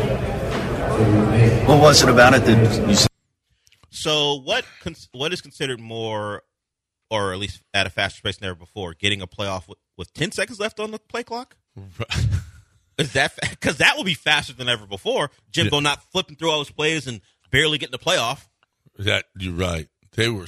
[1.68, 3.08] What was it about it that you?
[3.90, 6.44] So what cons- what is considered more,
[7.10, 10.14] or at least at a faster pace than ever before, getting a playoff with, with
[10.14, 11.58] ten seconds left on the play clock?
[12.98, 15.30] Is that because that will be faster than ever before?
[15.52, 18.48] Jimbo not flipping through all his plays and barely getting the playoff.
[18.98, 19.88] That you're right.
[20.16, 20.48] They were.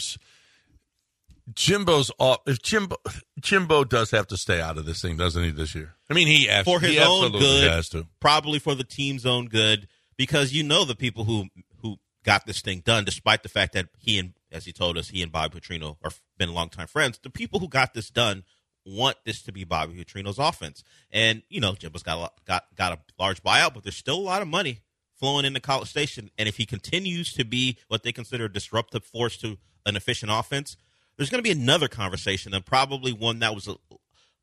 [1.53, 2.39] Jimbo's off.
[2.47, 2.97] If Jimbo
[3.39, 5.51] Jimbo does have to stay out of this thing, doesn't he?
[5.51, 5.93] This year.
[6.09, 8.07] I mean, he abs- for his he own good, has to.
[8.19, 11.47] probably for the team's own good, because you know the people who
[11.81, 15.09] who got this thing done, despite the fact that he and, as he told us,
[15.09, 17.19] he and Bobby Petrino are been longtime friends.
[17.21, 18.43] The people who got this done
[18.85, 22.65] want this to be Bobby Petrino's offense, and you know Jimbo's got a lot, got
[22.75, 24.81] got a large buyout, but there's still a lot of money
[25.15, 29.03] flowing into College Station, and if he continues to be what they consider a disruptive
[29.03, 30.77] force to an efficient offense,
[31.17, 33.75] there's going to be another conversation, and probably one that was a,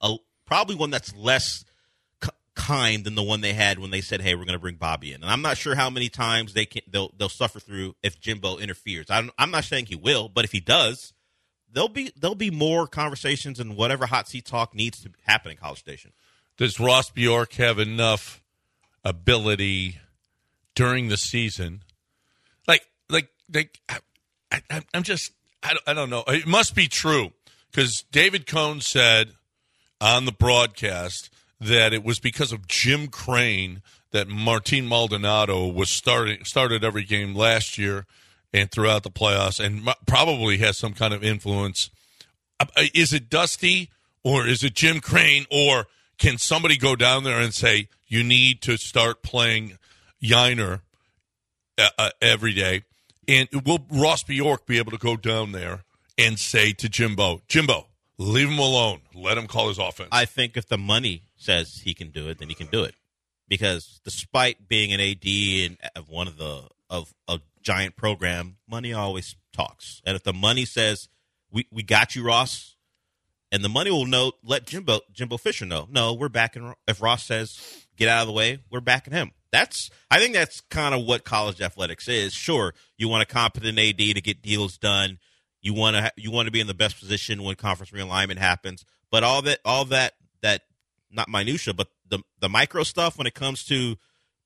[0.02, 0.16] a
[0.46, 1.64] probably one that's less
[2.56, 5.12] kind than the one they had when they said, "Hey, we're going to bring Bobby
[5.12, 8.18] in." And I'm not sure how many times they can they'll they'll suffer through if
[8.18, 9.06] Jimbo interferes.
[9.08, 11.12] I'm I'm not saying he will, but if he does,
[11.72, 15.56] there'll be there'll be more conversations and whatever hot seat talk needs to happen in
[15.56, 16.12] College Station.
[16.56, 18.42] Does Ross Bjork have enough
[19.04, 19.98] ability
[20.74, 21.82] during the season?
[22.66, 23.98] Like, like, like I,
[24.70, 26.24] I, I'm just, I don't, I don't know.
[26.28, 27.32] It must be true
[27.70, 29.32] because David Cohn said
[30.00, 36.44] on the broadcast that it was because of Jim Crane that Martin Maldonado was starting
[36.44, 38.06] started every game last year
[38.52, 41.90] and throughout the playoffs, and probably has some kind of influence.
[42.58, 43.90] Uh, Is it Dusty
[44.24, 45.86] or is it Jim Crane or
[46.18, 49.76] can somebody go down there and say you need to start playing
[50.22, 50.80] Yainer
[51.76, 52.82] uh, uh, every day?
[53.28, 55.84] And will Ross Bjork be able to go down there
[56.16, 57.88] and say to Jimbo, Jimbo,
[58.18, 60.08] leave him alone, let him call his offense?
[60.12, 62.94] I think if the money says he can do it, then he can do it.
[63.48, 68.92] Because despite being an AD and of one of the of a giant program, money
[68.92, 70.02] always talks.
[70.04, 71.08] And if the money says
[71.50, 72.76] we, we got you, Ross,
[73.52, 75.86] and the money will know let Jimbo Jimbo Fisher know.
[75.90, 76.74] No, we're backing.
[76.88, 79.30] If Ross says get out of the way, we're backing him.
[79.52, 82.32] That's I think that's kind of what college athletics is.
[82.32, 85.18] Sure, you want a competent AD to get deals done.
[85.60, 88.84] You want to you want to be in the best position when conference realignment happens.
[89.10, 90.62] But all that all that that
[91.10, 93.96] not minutia, but the the micro stuff when it comes to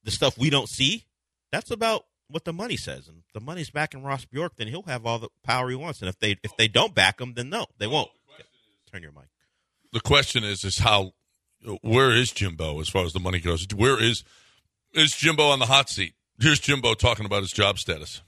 [0.04, 1.04] the stuff we don't see,
[1.52, 3.08] that's about what the money says.
[3.08, 6.00] And if the money's backing Ross Bjork, then he'll have all the power he wants.
[6.00, 8.10] And if they if they don't back him, then no, they won't.
[8.90, 9.24] Turn your mic.
[9.92, 11.12] the question is is how
[11.82, 13.66] where is Jimbo as far as the money goes?
[13.74, 14.24] Where is
[14.94, 16.14] is Jimbo on the hot seat?
[16.40, 18.22] Here's Jimbo talking about his job status.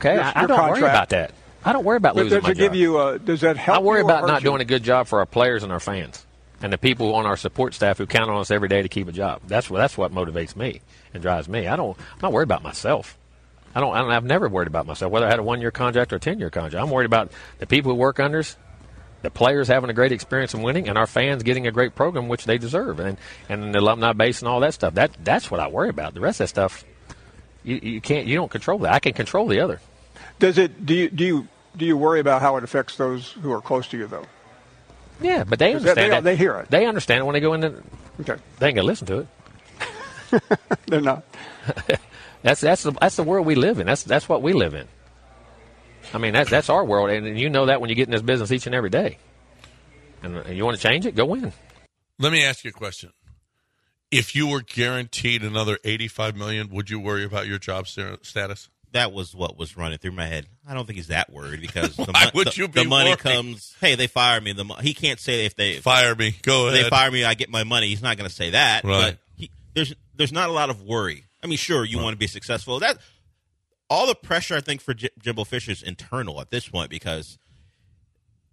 [0.00, 1.32] Okay, Your- I, I your don't worry about that.
[1.64, 2.74] I don't worry about But losing my job.
[2.74, 2.98] you?
[2.98, 3.78] Uh, does that help?
[3.78, 4.50] I worry about not you?
[4.50, 6.24] doing a good job for our players and our fans,
[6.62, 9.08] and the people on our support staff who count on us every day to keep
[9.08, 9.42] a job.
[9.46, 10.80] That's what that's what motivates me
[11.12, 11.66] and drives me.
[11.66, 11.98] I don't.
[11.98, 13.18] I'm not worried about myself.
[13.74, 13.94] I don't.
[13.94, 16.16] I don't I've never worried about myself, whether I had a one year contract or
[16.16, 16.82] a ten year contract.
[16.82, 18.56] I'm worried about the people who work under us,
[19.22, 22.28] the players having a great experience and winning, and our fans getting a great program,
[22.28, 23.18] which they deserve, and
[23.48, 24.94] and the alumni base and all that stuff.
[24.94, 26.14] That that's what I worry about.
[26.14, 26.84] The rest of that stuff,
[27.64, 28.26] you you can't.
[28.26, 28.92] You don't control that.
[28.94, 29.80] I can control the other.
[30.38, 30.84] Does it?
[30.86, 31.08] Do you?
[31.10, 31.48] Do you?
[31.76, 34.26] Do you worry about how it affects those who are close to you, though?
[35.20, 36.24] Yeah, but they- understand they- that.
[36.24, 36.70] they hear it.
[36.70, 37.60] They understand it when they go in.
[37.60, 37.82] The,
[38.20, 38.36] Okay.
[38.58, 40.42] They ain't gonna listen to it.
[40.86, 41.22] They're not.
[42.42, 43.86] That's that's the that's the world we live in.
[43.86, 44.86] That's that's what we live in.
[46.14, 48.22] I mean, that's that's our world, and you know that when you get in this
[48.22, 49.18] business each and every day.
[50.22, 51.52] And you want to change it, go win.
[52.18, 53.12] Let me ask you a question.
[54.10, 58.68] If you were guaranteed another 85 million, would you worry about your job status?
[58.92, 60.46] That was what was running through my head.
[60.66, 62.88] I don't think he's that worried because the, Why mon- would the- you be the
[62.88, 63.18] money worried?
[63.20, 63.76] comes.
[63.80, 64.52] Hey, they fire me.
[64.52, 66.34] The mo- he can't say if they Fire me.
[66.42, 66.84] Go ahead.
[66.84, 67.24] they fire me.
[67.24, 67.88] I get my money.
[67.88, 68.84] He's not going to say that.
[68.84, 69.00] Right.
[69.12, 71.24] But he, there's there's not a lot of worry.
[71.42, 72.80] I mean, sure, you want to be successful.
[72.80, 72.98] That
[73.90, 77.38] all the pressure I think for J- Jimbo Fisher is internal at this point because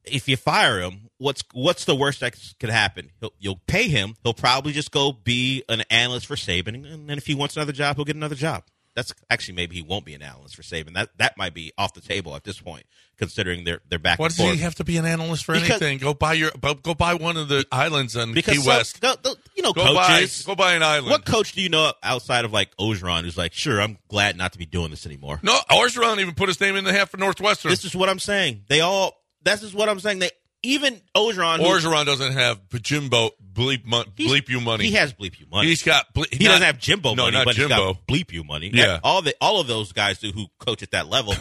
[0.03, 3.09] if you fire him, what's what's the worst that could happen?
[3.19, 4.15] He'll, you'll pay him.
[4.23, 7.71] He'll probably just go be an analyst for Saban, and then if he wants another
[7.71, 8.63] job, he'll get another job.
[8.95, 10.93] That's actually maybe he won't be an analyst for Saban.
[10.93, 12.85] That that might be off the table at this point,
[13.17, 14.19] considering they're they're back.
[14.19, 15.97] Why does he have to be an analyst for Because- anything?
[15.97, 19.01] Go buy your go buy one of the islands on Key some- West.
[19.01, 20.43] the- the- you know, Go coaches.
[20.43, 21.11] buy- go buy an island.
[21.11, 24.53] What coach do you know outside of like Orgeron who's like, sure, I'm glad not
[24.53, 25.39] to be doing this anymore.
[25.43, 27.71] No, Orgeron even put his name in the half for Northwestern.
[27.71, 28.63] This is what I'm saying.
[28.69, 29.21] They all.
[29.43, 30.19] This is what I'm saying.
[30.19, 30.31] They
[30.65, 31.57] even Orgeron.
[31.57, 34.85] who- Orgeron doesn't have Jimbo bleep mon- bleep you money.
[34.85, 35.67] He has bleep you money.
[35.69, 37.75] He's got ble- he not- doesn't have Jimbo no, money, not but Jimbo.
[37.75, 38.71] he's got bleep you money.
[38.73, 38.99] Yeah.
[39.03, 41.33] all the all of those guys do who coach at that level.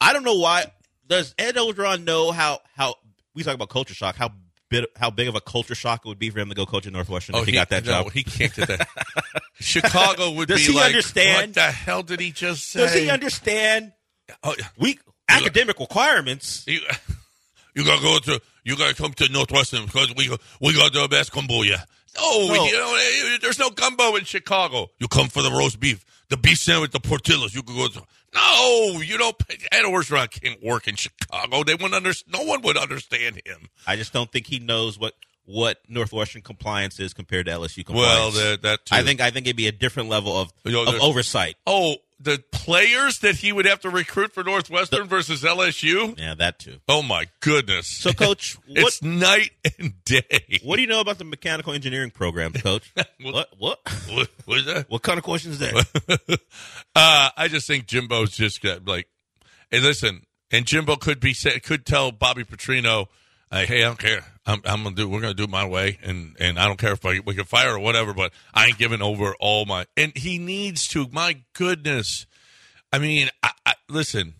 [0.00, 0.66] I don't know why.
[1.06, 2.94] Does Ed Orgeron know how how
[3.34, 4.16] we talk about culture shock?
[4.16, 4.30] How
[4.70, 6.86] bit how big of a culture shock it would be for him to go coach
[6.86, 8.12] at Northwestern oh, if he, got that no, job?
[8.12, 8.88] He can't get that.
[9.60, 11.48] Chicago would Does be he like, understand?
[11.48, 12.80] what the hell did he just say?
[12.80, 13.92] Does he understand?
[14.42, 16.64] Oh, we academic requirements.
[16.66, 16.80] You,
[17.74, 18.40] you gotta go to.
[18.64, 20.28] You gotta come to Northwestern because we
[20.60, 21.84] we got the best kombucha.
[22.16, 22.64] No, No.
[22.66, 24.90] you know, there's no gumbo in Chicago.
[24.98, 27.54] You come for the roast beef, the beef sandwich, the portillos.
[27.54, 28.02] You could go to.
[28.34, 29.36] No, you don't.
[29.72, 31.62] Ed Orgeron can't work in Chicago.
[31.64, 32.32] They wouldn't understand.
[32.32, 33.68] No one would understand him.
[33.86, 35.14] I just don't think he knows what
[35.46, 38.34] what Northwestern compliance is compared to LSU Well, compliance.
[38.36, 38.94] that, that too.
[38.96, 41.56] I think I think it'd be a different level of You know, of oversight.
[41.66, 46.18] Oh, the players that he would have to recruit for Northwestern versus LSU.
[46.18, 46.78] Yeah, that too.
[46.88, 47.86] Oh my goodness!
[47.86, 50.60] So, Coach, what it's night and day.
[50.64, 52.92] what do you know about the mechanical engineering program, Coach?
[53.20, 54.86] what what What was that?
[54.88, 55.74] what kind of questions there?
[56.96, 59.06] uh, I just think Jimbo's just got like,
[59.70, 63.06] hey, listen, and Jimbo could be could tell Bobby Petrino,
[63.54, 64.24] hey, I don't care.
[64.46, 65.08] I'm, I'm gonna do.
[65.08, 67.44] We're gonna do it my way, and and I don't care if I, we can
[67.44, 69.86] fire or whatever, but I ain't giving over all my.
[69.96, 71.06] And he needs to.
[71.12, 72.26] My goodness,
[72.92, 74.34] I mean, I, I, listen.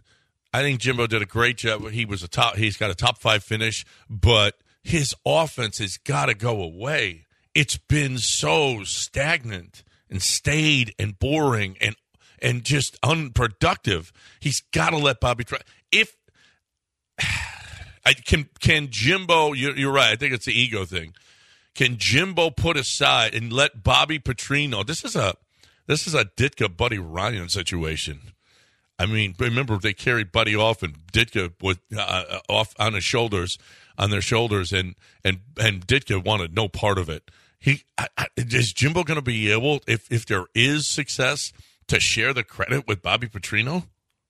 [0.52, 1.90] I think Jimbo did a great job.
[1.90, 2.56] He was a top.
[2.56, 7.26] He's got a top five finish, but his offense has got to go away.
[7.54, 11.96] It's been so stagnant and stayed and boring and
[12.40, 14.12] and just unproductive.
[14.38, 15.58] He's got to let Bobby try.
[15.90, 16.14] If
[18.06, 19.52] I can, can Jimbo?
[19.52, 20.12] You're, you're right.
[20.12, 21.14] I think it's the ego thing.
[21.74, 24.86] Can Jimbo put aside and let Bobby Petrino?
[24.86, 25.34] This is a
[25.86, 28.20] this is a Ditka Buddy Ryan situation.
[28.98, 33.58] I mean, remember they carried Buddy off and Ditka was uh, off on his shoulders,
[33.98, 37.30] on their shoulders, and and and Ditka wanted no part of it.
[37.58, 41.52] He I, I, is Jimbo going to be able, if if there is success,
[41.88, 43.88] to share the credit with Bobby Petrino?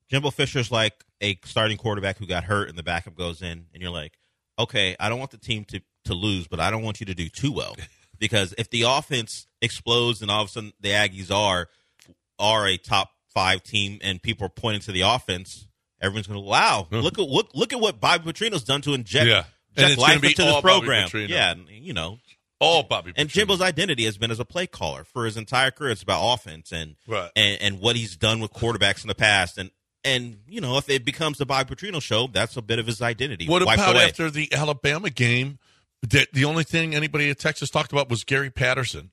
[0.09, 3.81] Jimbo Fisher's like a starting quarterback who got hurt and the backup goes in, and
[3.81, 4.13] you're like,
[4.59, 7.15] okay, I don't want the team to, to lose, but I don't want you to
[7.15, 7.75] do too well.
[8.17, 11.67] Because if the offense explodes and all of a sudden the Aggies are
[12.39, 15.67] are a top five team and people are pointing to the offense,
[16.01, 19.27] everyone's going to wow, look at look look at what Bobby Petrino's done to inject,
[19.27, 19.43] Yeah.
[19.75, 21.09] Inject life into this program.
[21.13, 22.19] Yeah, and, you know,
[22.61, 23.33] All Bobby and Petrino.
[23.33, 25.91] Jimbo's identity has been as a play caller for his entire career.
[25.91, 27.29] It's about offense and Right.
[27.35, 29.57] and, and what he's done with quarterbacks in the past.
[29.57, 29.71] And
[30.05, 33.01] and you know, if it becomes the Bobby Petrino show, that's a bit of his
[33.01, 33.47] identity.
[33.47, 34.05] What wiped about away.
[34.05, 35.59] after the Alabama game?
[36.09, 39.09] That the only thing anybody at Texas talked about was Gary Patterson.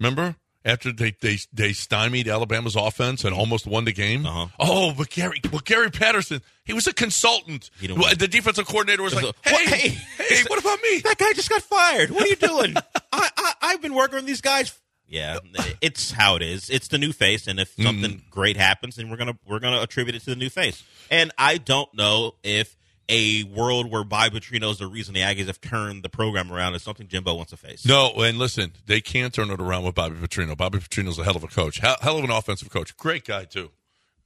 [0.00, 0.34] Remember
[0.64, 4.26] after they they they stymied Alabama's offense and almost won the game.
[4.26, 4.46] Uh-huh.
[4.58, 7.70] Oh, but Gary, well, Gary Patterson, he was a consultant.
[7.78, 10.80] He didn't Well, want- the defensive coordinator was like, What- "Hey, hey, hey, what about
[10.82, 12.10] me?" That guy just got fired.
[12.10, 12.74] What are you doing?
[13.12, 14.76] I, I I've been working with these guys.
[15.08, 15.38] Yeah,
[15.80, 16.68] it's how it is.
[16.68, 18.30] It's the new face, and if something mm.
[18.30, 20.82] great happens, then we're gonna we're gonna attribute it to the new face.
[21.10, 22.76] And I don't know if
[23.08, 26.74] a world where Bobby Petrino is the reason the Aggies have turned the program around
[26.74, 27.86] is something Jimbo wants to face.
[27.86, 30.56] No, and listen, they can't turn it around with Bobby Petrino.
[30.56, 33.44] Bobby Petrino's a hell of a coach, hell, hell of an offensive coach, great guy
[33.44, 33.70] too,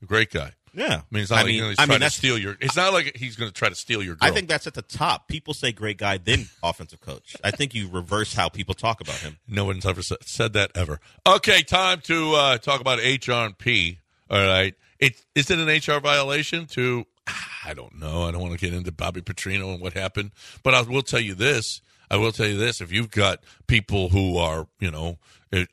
[0.06, 0.52] great guy.
[0.74, 2.14] Yeah, I mean, it's not I like mean- you know, he's I mean, to that's-
[2.14, 2.56] steal your.
[2.60, 4.14] It's not like he's going to try to steal your.
[4.14, 4.28] Girl.
[4.30, 5.26] I think that's at the top.
[5.28, 7.36] People say great guy, then offensive coach.
[7.42, 9.38] I think you reverse how people talk about him.
[9.48, 11.00] No one's ever sa- said that ever.
[11.26, 13.98] Okay, time to uh, talk about HR and P.
[14.30, 17.04] All right, it is it an HR violation to
[17.64, 18.22] I don't know.
[18.24, 20.30] I don't want to get into Bobby Petrino and what happened,
[20.62, 21.80] but I will tell you this.
[22.12, 25.18] I will tell you this: if you've got people who are, you know,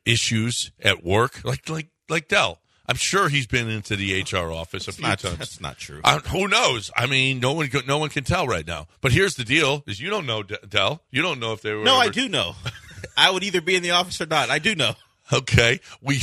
[0.04, 4.88] issues at work, like like like Dell, I'm sure he's been into the HR office
[4.88, 5.38] a few not- times.
[5.38, 6.00] that's not true.
[6.02, 6.90] Uh, who knows?
[6.96, 8.86] I mean, no one no one can tell right now.
[9.00, 11.02] But here's the deal: is you don't know D- Dell.
[11.10, 11.84] You don't know if they were.
[11.84, 12.54] No, I do know.
[13.16, 14.50] I would either be in the office or not.
[14.50, 14.94] I do know.
[15.30, 16.18] Okay, we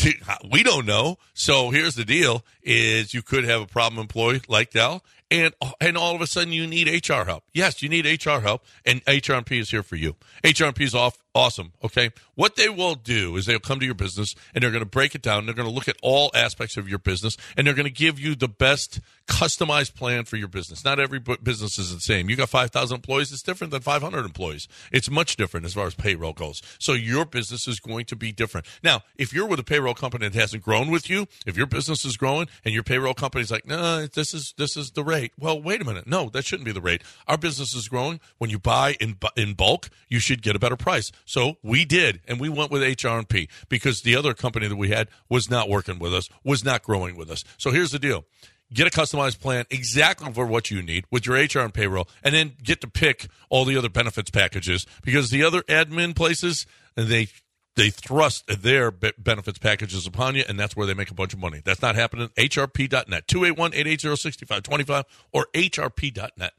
[0.51, 1.17] we don't know.
[1.35, 5.97] So here's the deal: is you could have a problem employee like Dell, and and
[5.97, 7.43] all of a sudden you need HR help.
[7.53, 10.15] Yes, you need HR help, and HRP is here for you.
[10.43, 11.73] HRP is off awesome.
[11.83, 14.89] Okay, what they will do is they'll come to your business and they're going to
[14.89, 15.45] break it down.
[15.45, 18.19] They're going to look at all aspects of your business, and they're going to give
[18.19, 20.85] you the best customized plan for your business.
[20.85, 22.29] Not every business is the same.
[22.29, 24.67] You got five thousand employees; it's different than five hundred employees.
[24.91, 26.61] It's much different as far as payroll goes.
[26.79, 28.65] So your business is going to be different.
[28.81, 32.05] Now, if you're with a payroll company that hasn't grown with you, if your business
[32.05, 35.24] is growing and your payroll company's like, no, this is this is the rate.
[35.39, 36.07] Well, wait a minute.
[36.07, 37.01] No, that shouldn't be the rate.
[37.27, 38.19] Our business is growing.
[38.37, 41.11] When you buy in in bulk, you should get a better price.
[41.25, 45.07] So we did, and we went with HR&P because the other company that we had
[45.29, 47.43] was not working with us, was not growing with us.
[47.57, 48.25] So here's the deal.
[48.73, 52.33] Get a customized plan exactly for what you need with your HR and payroll, and
[52.33, 57.27] then get to pick all the other benefits packages because the other admin places they
[57.75, 61.39] they thrust their benefits packages upon you, and that's where they make a bunch of
[61.39, 61.61] money.
[61.63, 62.29] That's not happening.
[62.37, 66.53] HRP.net, 281 880 6525 or HRP.net.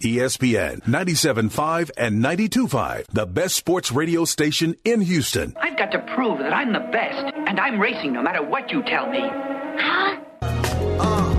[0.00, 5.54] ESPN 97.5 and 92.5, the best sports radio station in Houston.
[5.60, 8.82] I've got to prove that I'm the best, and I'm racing no matter what you
[8.82, 9.20] tell me.
[9.20, 10.20] Huh?
[10.42, 11.34] Uh,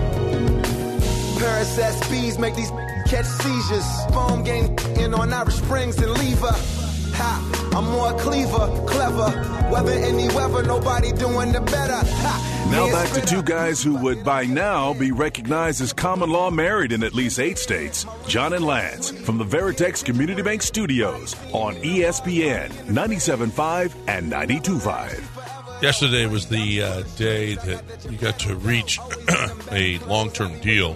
[1.38, 2.70] Paris SBs make these
[3.06, 4.04] catch seizures.
[4.14, 6.83] Foam game in on Irish Springs and Lever.
[7.16, 9.30] Ha, I'm more cleaver, clever.
[9.70, 12.00] Whether any weather, nobody doing it better.
[12.04, 16.50] Ha, Now back to two guys who would by now be recognized as common law
[16.50, 18.04] married in at least eight states.
[18.26, 25.82] John and Lance from the Veritex Community Bank Studios on ESPN 97.5 and 92.5.
[25.82, 28.98] Yesterday was the uh, day that you got to reach
[29.72, 30.92] a long term deal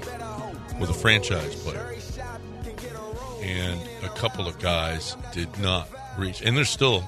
[0.81, 1.95] with a franchise player.
[3.43, 6.43] And a couple of guys did not reach.
[6.43, 7.05] And there's still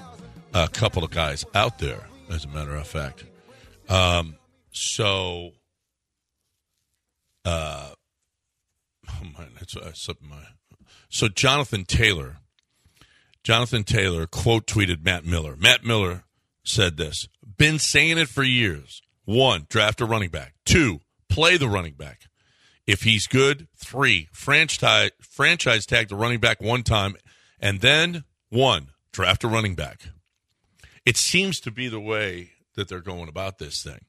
[0.54, 3.24] a couple of guys out there, as a matter of fact.
[3.88, 4.36] Um,
[4.70, 5.50] so,
[7.44, 7.90] uh,
[9.08, 10.42] oh my, that's, I slipped my.
[11.08, 12.38] So, Jonathan Taylor,
[13.42, 15.56] Jonathan Taylor quote tweeted Matt Miller.
[15.56, 16.24] Matt Miller
[16.62, 19.02] said this Been saying it for years.
[19.24, 20.54] One, draft a running back.
[20.64, 22.22] Two, play the running back.
[22.86, 27.14] If he's good, three, franchise, franchise tag the running back one time.
[27.60, 30.08] And then, one, draft a running back.
[31.04, 34.04] It seems to be the way that they're going about this thing.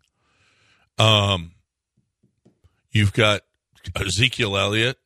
[0.97, 1.51] Um,
[2.91, 3.41] you've got
[3.95, 4.97] Ezekiel Elliott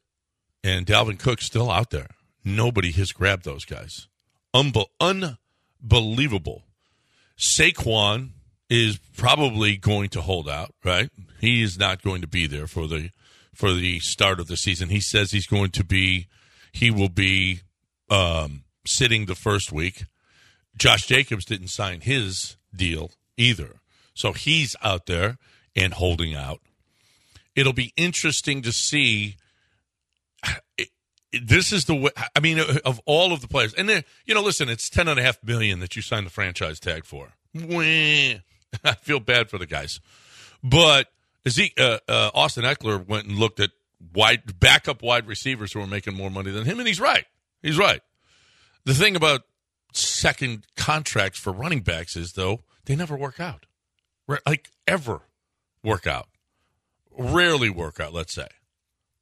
[0.63, 2.09] and Dalvin Cook still out there.
[2.43, 4.07] Nobody has grabbed those guys.
[4.53, 6.63] Unbe- unbelievable.
[7.37, 8.31] Saquon
[8.69, 11.09] is probably going to hold out, right?
[11.39, 13.11] He is not going to be there for the
[13.53, 14.89] for the start of the season.
[14.89, 16.27] He says he's going to be
[16.71, 17.61] he will be
[18.09, 20.05] um, sitting the first week.
[20.77, 23.79] Josh Jacobs didn't sign his deal either.
[24.13, 25.37] So he's out there
[25.75, 26.61] and holding out.
[27.55, 29.37] It'll be interesting to see
[31.31, 33.73] this is the way I mean of all of the players.
[33.73, 36.31] And then, you know, listen, it's ten and a half million that you signed the
[36.31, 37.33] franchise tag for.
[38.83, 39.99] I feel bad for the guys.
[40.63, 41.07] But
[41.47, 43.71] Zeke, uh, uh, Austin Ekeler went and looked at
[44.13, 47.25] wide backup wide receivers who are making more money than him, and he's right.
[47.61, 48.01] He's right.
[48.85, 49.41] The thing about
[49.93, 53.65] second contracts for running backs is though they never work out,
[54.45, 55.21] like ever
[55.83, 56.27] work out.
[57.17, 58.47] Rarely work out, let's say.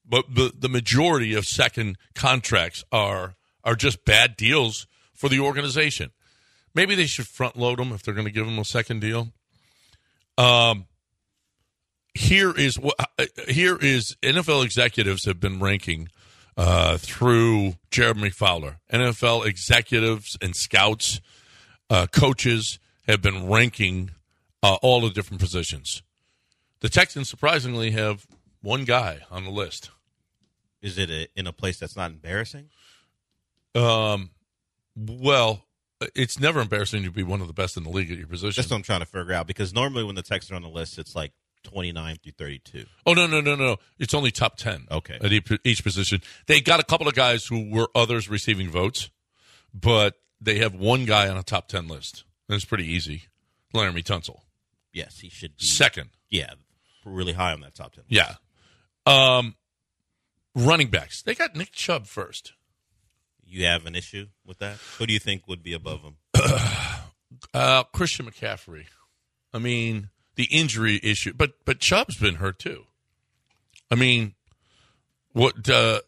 [0.05, 6.11] But the the majority of second contracts are are just bad deals for the organization.
[6.75, 9.31] Maybe they should front load them if they're going to give them a second deal.
[10.37, 10.87] Um,
[12.13, 16.09] here is what uh, here is NFL executives have been ranking
[16.57, 18.79] uh, through Jeremy Fowler.
[18.91, 21.21] NFL executives and scouts,
[21.89, 24.11] uh, coaches have been ranking
[24.61, 26.03] uh, all the different positions.
[26.79, 28.25] The Texans surprisingly have
[28.61, 29.89] one guy on the list.
[30.81, 32.69] Is it a, in a place that's not embarrassing?
[33.75, 34.31] Um,
[34.95, 35.65] well,
[36.13, 38.61] it's never embarrassing to be one of the best in the league at your position.
[38.61, 40.67] That's what I'm trying to figure out because normally when the Texans are on the
[40.67, 41.31] list, it's like
[41.63, 42.85] 29 through 32.
[43.05, 43.77] Oh no no no no!
[43.99, 44.87] It's only top ten.
[44.91, 45.17] Okay.
[45.21, 46.21] at each, each position.
[46.47, 49.09] They got a couple of guys who were others receiving votes,
[49.73, 52.23] but they have one guy on a top ten list.
[52.49, 53.23] And it's pretty easy.
[53.73, 54.39] Laremy Tunsil,
[54.91, 56.09] Yes, he should be second.
[56.29, 56.53] Yeah,
[57.05, 58.03] really high on that top 10.
[58.07, 58.35] Yeah.
[59.05, 59.55] Um,
[60.55, 61.21] running backs.
[61.23, 62.53] They got Nick Chubb first.
[63.43, 64.77] You have an issue with that?
[64.97, 66.15] Who do you think would be above him?
[67.53, 68.85] Uh, Christian McCaffrey.
[69.53, 72.85] I mean, the injury issue, but but Chubb's been hurt too.
[73.91, 74.33] I mean,
[75.33, 76.01] what uh,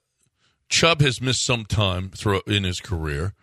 [0.70, 3.34] Chubb has missed some time through in his career.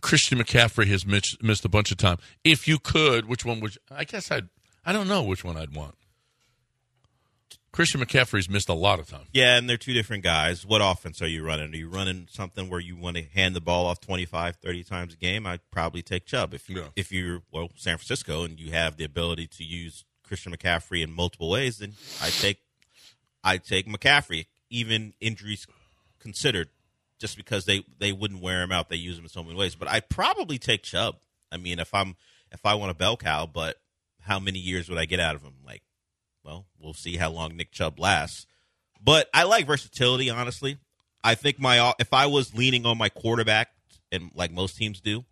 [0.00, 2.18] Christian McCaffrey has missed, missed a bunch of time.
[2.42, 3.76] If you could, which one would?
[3.90, 4.48] I guess I'd.
[4.84, 5.94] I don't know which one I'd want.
[7.72, 9.26] Christian McCaffrey's missed a lot of time.
[9.32, 10.66] Yeah, and they're two different guys.
[10.66, 11.72] What offense are you running?
[11.72, 15.14] Are you running something where you want to hand the ball off 25, 30 times
[15.14, 15.46] a game?
[15.46, 16.52] I'd probably take Chubb.
[16.52, 20.54] If, you, if you're, well, San Francisco and you have the ability to use Christian
[20.54, 22.58] McCaffrey in multiple ways, then I take
[23.44, 25.66] I take McCaffrey, even injuries
[26.20, 26.68] considered,
[27.18, 28.88] just because they, they wouldn't wear him out.
[28.88, 29.74] They use him in so many ways.
[29.74, 31.16] But I'd probably take Chubb.
[31.50, 32.16] I mean, if I'm
[32.50, 33.80] if I want a bell cow, but
[34.20, 35.54] how many years would I get out of him?
[35.64, 35.82] Like
[36.44, 38.46] well, we'll see how long Nick Chubb lasts.
[39.02, 40.78] But I like versatility, honestly.
[41.24, 43.68] I think my if I was leaning on my quarterback,
[44.10, 45.24] and like most teams do,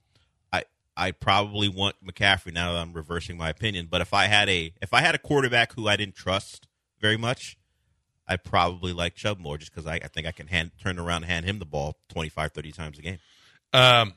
[0.53, 0.65] I
[0.97, 2.53] I probably want McCaffrey.
[2.53, 5.19] Now that I'm reversing my opinion, but if I had a if I had a
[5.19, 6.69] quarterback who I didn't trust
[7.01, 7.57] very much,
[8.29, 11.25] I probably like Chubb more, just because I, I think I can hand turn around
[11.25, 13.19] and hand him the ball 25, 30 times a game.
[13.73, 14.15] Um,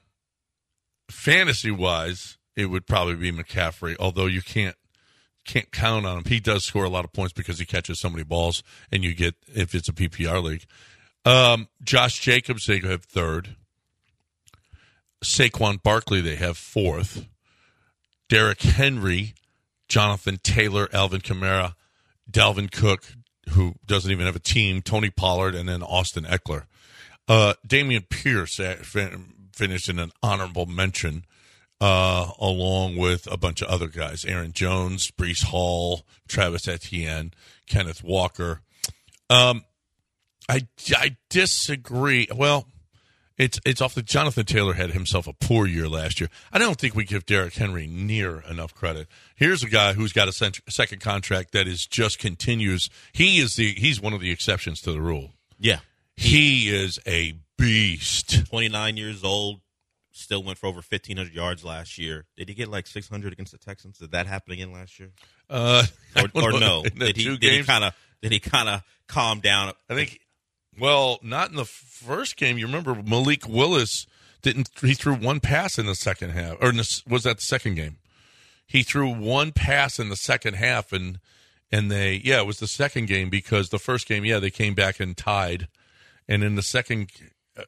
[1.10, 4.76] fantasy wise, it would probably be McCaffrey, although you can't
[5.46, 6.24] can't count on him.
[6.26, 9.14] He does score a lot of points because he catches so many balls, and you
[9.14, 10.66] get if it's a PPR league.
[11.26, 13.56] Um, Josh Jacobs they have third.
[15.24, 17.28] Saquon Barkley they have fourth.
[18.30, 19.34] Derrick Henry,
[19.88, 21.76] Jonathan Taylor, Alvin Kamara,
[22.30, 23.04] Dalvin Cook,
[23.50, 26.64] who doesn't even have a team, Tony Pollard, and then Austin Ekeler.
[27.28, 28.76] Uh, Dameon Pierce uh,
[29.54, 31.26] finished in an honorable mention
[31.82, 37.34] uh, along with a bunch of other guys Aaron Jones, Breece Hall, Travis Etienne,
[37.68, 38.62] Kenneth Walker.
[39.30, 39.64] Um,
[40.50, 42.28] I, I disagree.
[42.34, 42.68] Well,
[43.38, 46.30] it's it's off the Jonathan Taylor had himself a poor year last year.
[46.52, 49.08] I don't think we give Derrick Henry near enough credit.
[49.36, 52.90] Here's a guy who's got a cent- second contract that is just continues.
[53.12, 55.32] He is the he's one of the exceptions to the rule.
[55.58, 55.80] Yeah,
[56.16, 58.46] he, he is a beast.
[58.48, 59.62] Twenty nine years old,
[60.14, 62.26] still went for over 1,500 yards last year.
[62.38, 63.98] Did he get like 600 against the Texans?
[63.98, 65.12] Did that happen again last year?
[65.50, 65.84] Uh,
[66.16, 66.84] or, or no?
[66.84, 69.74] Did he, did he kind of did he kind of calm down?
[69.90, 70.20] I think.
[70.80, 72.58] Well, not in the first game.
[72.58, 74.08] You remember Malik Willis
[74.42, 74.70] didn't.
[74.82, 76.72] He threw one pass in the second half, or
[77.08, 77.98] was that the second game?
[78.66, 81.20] He threw one pass in the second half, and
[81.72, 84.74] and they yeah, it was the second game because the first game yeah they came
[84.74, 85.68] back and tied,
[86.28, 87.12] and in the second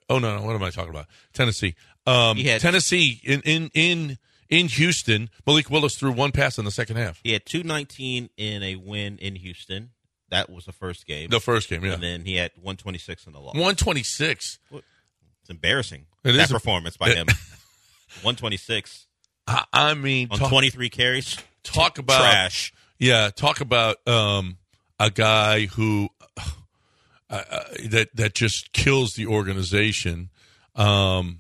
[0.10, 1.08] oh no, no what am I talking about?
[1.34, 1.76] Tennessee.
[2.06, 4.18] Um, had, Tennessee in in in
[4.50, 7.20] in Houston, Malik Willis threw one pass in the second half.
[7.24, 9.92] He had two nineteen in a win in Houston.
[10.30, 11.30] That was the first game.
[11.30, 11.94] The first game, yeah.
[11.94, 13.56] And then he had one twenty six in the loss.
[13.56, 14.60] One twenty six.
[14.72, 16.06] It's embarrassing.
[16.24, 17.28] It that performance by him.
[18.22, 19.08] one twenty six.
[19.48, 21.38] I mean, on twenty three carries.
[21.64, 22.74] Talk about trash.
[23.00, 24.58] Yeah, talk about um,
[25.00, 26.10] a guy who
[27.30, 30.30] uh, uh, that that just kills the organization.
[30.76, 31.40] Um,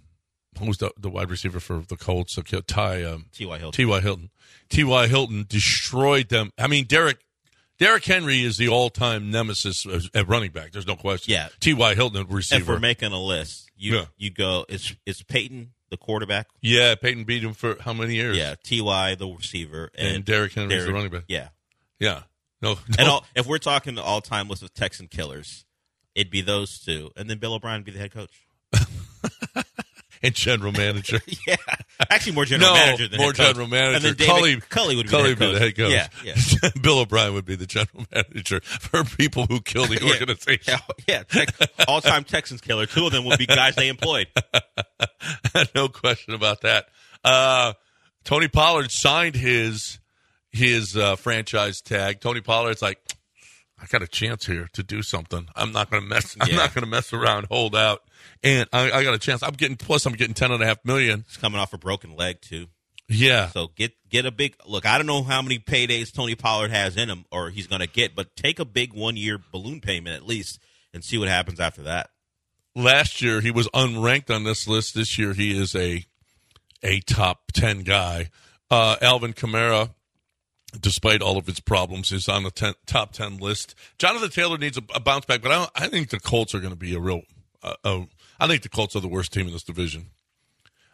[0.57, 2.37] who's the, the wide receiver for the Colts?
[2.67, 3.57] Ty um, T.Y.
[3.57, 3.75] Hilton.
[3.75, 3.99] T.Y.
[3.99, 4.29] Hilton.
[4.69, 5.07] T.Y.
[5.07, 6.51] Hilton destroyed them.
[6.57, 7.19] I mean, Derek
[7.77, 10.71] Derrick Henry is the all-time nemesis at running back.
[10.71, 11.33] There's no question.
[11.33, 11.49] Yeah.
[11.59, 11.95] T.Y.
[11.95, 12.61] Hilton receiver.
[12.61, 14.05] If we're making a list, you yeah.
[14.17, 14.65] you go.
[14.69, 16.47] It's is Peyton the quarterback?
[16.61, 18.37] Yeah, Peyton beat him for how many years?
[18.37, 19.15] Yeah, T.Y.
[19.15, 21.23] the receiver and, and Derrick Henry the running back.
[21.27, 21.49] Yeah,
[21.99, 22.23] yeah.
[22.61, 22.79] No, no.
[22.97, 25.65] and all, if we're talking the all-time list of Texan killers,
[26.15, 28.47] it'd be those two, and then Bill O'Brien would be the head coach.
[30.23, 31.19] And general manager.
[31.47, 31.55] yeah,
[32.09, 33.95] actually more general no, manager than more general manager.
[33.95, 35.53] And then David, Culley, Culley would be, Culley the, head coach.
[35.53, 36.23] the head coach.
[36.23, 36.69] Yeah, yeah.
[36.81, 40.79] Bill O'Brien would be the general manager for people who kill the organization.
[41.07, 41.43] yeah, yeah.
[41.87, 42.85] all-time Texans killer.
[42.85, 44.27] Two of them would be guys they employed.
[45.75, 46.87] no question about that.
[47.23, 47.73] Uh,
[48.23, 49.99] Tony Pollard signed his
[50.55, 52.21] his uh, franchise tag.
[52.21, 52.99] Tony Pollard's like,
[53.81, 55.47] I got a chance here to do something.
[55.55, 56.37] I'm not going to mess.
[56.39, 56.55] I'm yeah.
[56.57, 58.03] not going to mess around, hold out,
[58.43, 59.43] and I, I, got a chance.
[59.43, 60.05] I'm getting plus.
[60.05, 61.25] I'm getting ten and a half million.
[61.27, 62.67] It's coming off a broken leg too.
[63.07, 63.49] Yeah.
[63.49, 64.85] So get get a big look.
[64.85, 67.87] I don't know how many paydays Tony Pollard has in him, or he's going to
[67.87, 70.59] get, but take a big one year balloon payment at least,
[70.93, 72.09] and see what happens after that.
[72.75, 74.95] Last year he was unranked on this list.
[74.95, 76.05] This year he is a
[76.81, 78.29] a top ten guy.
[78.71, 79.91] Uh, Alvin Kamara
[80.79, 83.75] despite all of its problems, is on the ten, top 10 list.
[83.97, 86.73] Jonathan Taylor needs a, a bounce back, but I, I, think the Colts are going
[86.73, 87.21] to be a real.
[87.63, 88.01] Uh,
[88.39, 90.07] I think the Colts are the worst team in this division.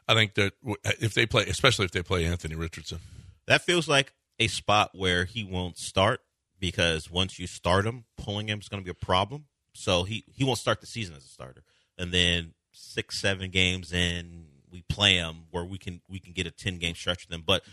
[0.07, 0.53] I think that
[0.99, 2.99] if they play, especially if they play Anthony Richardson,
[3.47, 6.21] that feels like a spot where he won't start
[6.59, 9.45] because once you start him, pulling him is going to be a problem.
[9.73, 11.63] so he he won't start the season as a starter.
[11.97, 16.47] And then six seven games in, we play him where we can we can get
[16.47, 17.43] a ten game stretch with him.
[17.45, 17.63] But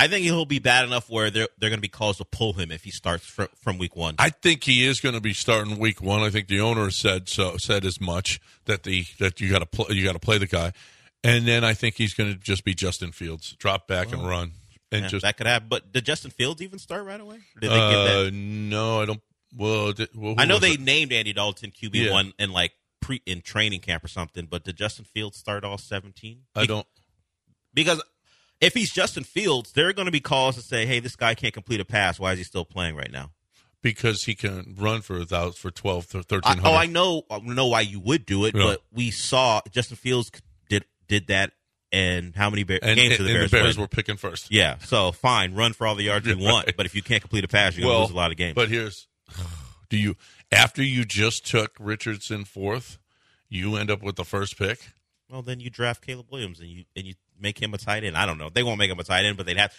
[0.00, 2.52] I think he'll be bad enough where they're they're going to be calls to pull
[2.52, 4.14] him if he starts fr- from week one.
[4.18, 6.20] I think he is going to be starting week one.
[6.20, 9.66] I think the owner said so said as much that the that you got to
[9.66, 10.72] play you got to play the guy,
[11.24, 14.52] and then I think he's going to just be Justin Fields, drop back and run,
[14.92, 15.66] and Yeah, just that could happen.
[15.68, 17.40] But did Justin Fields even start right away?
[17.60, 19.20] Uh, no, I don't.
[19.56, 20.80] Well, did, well I know they it?
[20.80, 22.12] named Andy Dalton QB Yeah.
[22.12, 24.46] one in like pre in training camp or something.
[24.46, 26.42] But did Justin Fields start all seventeen?
[26.54, 26.86] I don't.
[27.74, 28.00] because
[28.60, 31.34] if he's Justin Fields, there are going to be calls to say, "Hey, this guy
[31.34, 32.18] can't complete a pass.
[32.18, 33.30] Why is he still playing right now?"
[33.80, 37.38] because he can run for thousand for twelve to I, thirteen oh, I know, I
[37.38, 38.64] know why you would do it, Yeah.
[38.64, 40.32] but we saw Justin Fields
[40.68, 41.52] did did that,
[41.92, 43.82] and how many bear, And, games and, the Bears, the Bears win?
[43.84, 44.50] were picking first.
[44.50, 47.44] Yeah, so fine, run for all the yards you want, but if you can't complete
[47.44, 48.56] a pass, you're going to Well, lose a lot of games.
[48.56, 49.06] But here's,
[49.90, 50.16] do you
[50.50, 52.98] after you just took Richardson fourth,
[53.48, 54.80] you end up with the first pick?
[55.30, 58.16] Well, then you draft Caleb Williams and you and you make him a tight end.
[58.16, 58.48] I don't know.
[58.48, 59.72] They won't make him a tight end, but they'd have.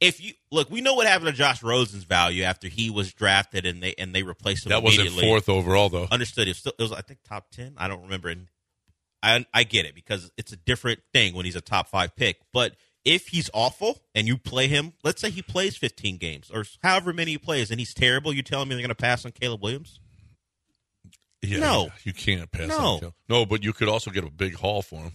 [0.00, 3.66] If you look, we know what happened to Josh Rosen's value after he was drafted
[3.66, 4.70] and they and they replaced him.
[4.70, 6.06] That wasn't fourth overall though.
[6.10, 6.46] Understood.
[6.46, 7.74] It was, still, it was I think top ten.
[7.76, 8.28] I don't remember.
[8.28, 8.46] And
[9.22, 12.38] I I get it because it's a different thing when he's a top five pick.
[12.52, 16.64] But if he's awful and you play him, let's say he plays 15 games or
[16.82, 19.32] however many he plays, and he's terrible, you telling me they're going to pass on
[19.32, 19.98] Caleb Williams?
[21.40, 21.88] Yeah, No.
[22.02, 22.68] you can't pass.
[22.68, 22.76] No.
[22.78, 23.14] on Caleb.
[23.28, 25.12] no, but you could also get a big haul for him.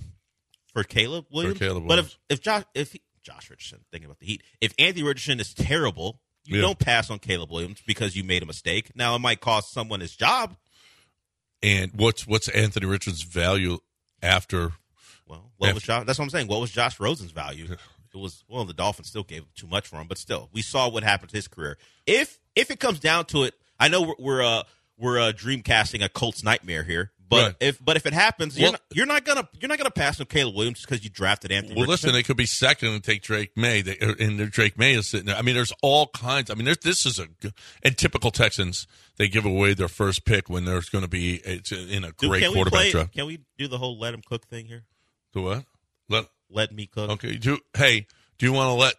[0.74, 1.59] For Caleb Williams.
[1.59, 5.03] Caleb But if if Josh if he, Josh Richardson thinking about the Heat, if Anthony
[5.03, 6.61] Richardson is terrible, you Yeah.
[6.63, 8.91] don't pass on Caleb Williams because you made a mistake.
[8.95, 10.57] Now it might cost someone his job.
[11.61, 13.80] And what's what's Anthony Richardson's value
[14.21, 14.74] after?
[15.26, 16.05] Well, what was Josh?
[16.05, 16.47] That's what I'm saying.
[16.47, 17.65] What was Josh Rosen's value?
[18.13, 20.89] It was well, the Dolphins still gave too much for him, but still, we saw
[20.89, 21.78] what happened to his career.
[22.05, 24.63] If if it comes down to it, I know we're we're uh,
[24.97, 27.55] we're uh, dreamcasting a Colts nightmare here, but Right.
[27.59, 30.25] if but if it happens, you're, not, you're not gonna you're not gonna pass on
[30.27, 31.75] Caleb Williams because you drafted Anthony.
[31.75, 32.09] Well, Richardson.
[32.09, 35.07] listen, they could be second and take Drake Maye, they, uh, and Drake Maye is
[35.07, 35.36] sitting there.
[35.36, 36.49] I mean, there's all kinds.
[36.49, 37.27] I mean, there's, this is a
[37.84, 38.88] and typical Texans.
[39.17, 42.47] They give away their first pick when there's going to be it's in a great
[42.47, 43.13] we quarterback play- draft.
[43.13, 44.84] Can we do the whole let him cook thing here?
[45.34, 45.65] Do what?
[46.09, 47.09] Let Let me cook.
[47.11, 47.38] Okay.
[47.38, 48.07] Do hey,
[48.38, 48.95] do you want to let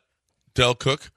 [0.55, 1.11] Dell cook?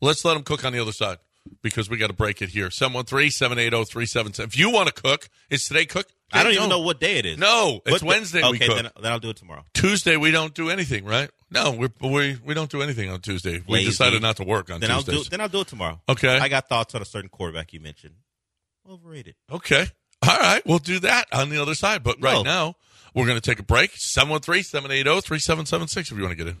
[0.00, 1.18] Let's let him cook on the other side
[1.62, 2.68] because we got to break it here.
[2.68, 4.40] 713-780-377.
[4.40, 6.06] If you want to cook, is today cook?
[6.34, 7.38] I don't even know what day it is.
[7.38, 8.76] No, it's What Wednesday we Okay, cook.
[8.76, 9.64] then, then I'll do it tomorrow.
[9.74, 11.30] Tuesday we don't do anything, right?
[11.50, 13.62] No, we we we don't do anything on Tuesday.
[13.68, 13.90] We Lazy.
[13.90, 15.22] decided not to work on Then I'll do.
[15.24, 16.00] Then I'll do it tomorrow.
[16.08, 16.36] Okay.
[16.38, 18.14] I got thoughts on a certain quarterback you mentioned.
[18.88, 19.36] Overrated.
[19.50, 19.86] Okay.
[20.26, 20.62] All right.
[20.66, 22.02] We'll do that on the other side.
[22.02, 22.42] But right No.
[22.42, 22.74] now,
[23.14, 23.92] we're going to take a break.
[23.94, 26.58] 713 780 3776 if you want to get in.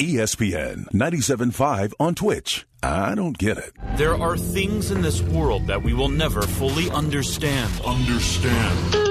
[0.00, 2.66] ESPN 97.5 on Twitch.
[2.82, 3.72] I don't get it.
[3.96, 7.72] There are things in this world that we will never fully understand.
[7.84, 9.04] Understand.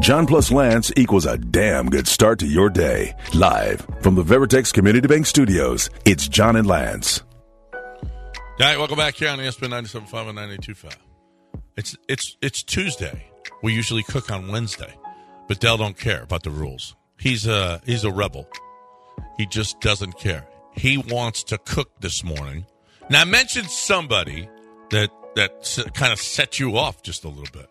[0.00, 3.14] John plus Lance equals a damn good start to your day.
[3.34, 7.22] Live from the Veritex Community Bank Studios, it's John and Lance.
[8.60, 10.92] All right, welcome back here on ESPN 97.5 and 92.5.
[11.76, 13.30] It's it's it's Tuesday.
[13.62, 14.92] We usually cook on Wednesday,
[15.46, 16.96] but Dell don't care about the rules.
[17.20, 18.48] He's a he's a rebel.
[19.36, 20.44] He just doesn't care.
[20.72, 22.66] He wants to cook this morning.
[23.08, 24.48] Now mention somebody
[24.90, 27.70] that that kind of set you off just a little bit.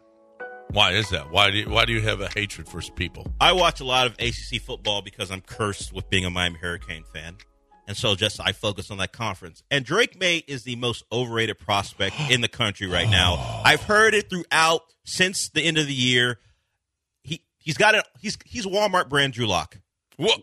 [0.72, 1.32] Why is that?
[1.32, 3.28] Why do you, why do you have a hatred for people?
[3.42, 7.04] I watch a lot of ACC football because I'm cursed with being a Miami Hurricane
[7.14, 7.36] fan.
[7.88, 9.64] And so just I focus on that conference.
[9.72, 13.62] And Drake Maye is the most overrated prospect in the country right now.
[13.64, 16.40] I've heard it throughout since the end of the year.
[17.24, 19.80] He he's got it he's he's Walmart brand Drew Lock.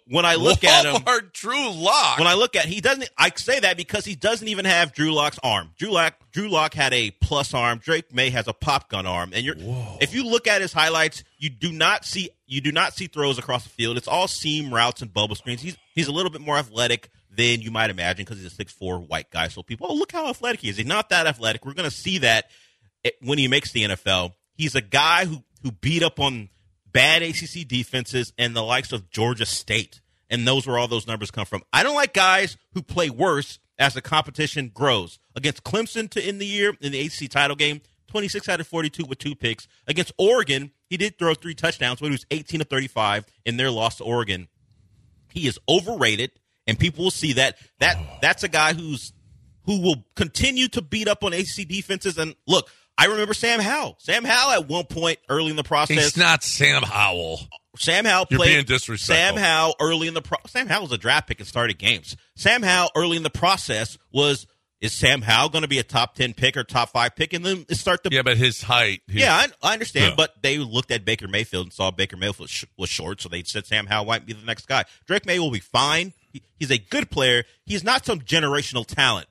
[0.07, 2.19] When I look at him Walmart Drew Lock.
[2.19, 5.13] When I look at he doesn't I say that because he doesn't even have Drew
[5.13, 5.73] Lock's arm.
[5.77, 7.79] Drew Lock Drew Lock had a plus arm.
[7.79, 9.33] Drake Maye has a pop gun arm.
[9.35, 9.57] And you're
[10.01, 13.37] if you look at his highlights, you do not see you do not see throws
[13.39, 13.97] across the field.
[13.99, 15.61] It's all seam routes and bubble screens.
[15.61, 18.72] He's he's a little bit more athletic than you might imagine because he's a six
[18.72, 19.49] four white guy.
[19.49, 20.76] So people, oh look how athletic he is.
[20.76, 21.64] He's not that athletic.
[21.64, 22.47] We're gonna see that
[23.20, 24.32] when he makes the NFL.
[24.55, 26.51] He's a guy who who beat up on
[26.93, 30.01] bad ACC defenses and the likes of Georgia State.
[30.30, 31.62] And those where all those numbers come from.
[31.72, 35.18] I don't like guys who play worse as the competition grows.
[35.37, 39.05] Against Clemson to end the year in the ACC title game, 26 out of 42
[39.05, 39.68] with two picks.
[39.87, 43.70] Against Oregon, he did throw three touchdowns, but he was 18 to 35 in their
[43.70, 44.49] loss to Oregon.
[45.30, 46.30] He is overrated,
[46.67, 47.57] and people will see that.
[47.81, 48.19] That oh.
[48.21, 49.12] that's a guy who's
[49.65, 52.19] who will continue to beat up on ACC defenses.
[52.19, 53.97] And look, I remember Sam Howell.
[53.99, 55.97] Sam Howell at one point early in the process.
[55.97, 57.41] He's not Sam Howell.
[57.77, 58.55] Sam Howell You're played.
[58.55, 59.37] being disrespectful.
[59.37, 62.17] Sam Howell early in the pro- Sam Howell was a draft pick and started games.
[62.37, 64.47] Sam Howell early in the process was
[64.85, 67.45] is Sam Howell going to be a top ten pick or top five pick, and
[67.45, 69.01] then start to Yeah, but his height.
[69.07, 70.14] his- yeah, I, I understand, Yeah.
[70.16, 73.43] but they looked at Baker Mayfield and saw Baker Mayfield sh- was short, so they
[73.45, 74.85] said Sam Howell might be the next guy.
[75.07, 76.12] Drake Maye will be fine.
[76.32, 77.45] He, he's a good player.
[77.64, 79.26] He's not some generational talent.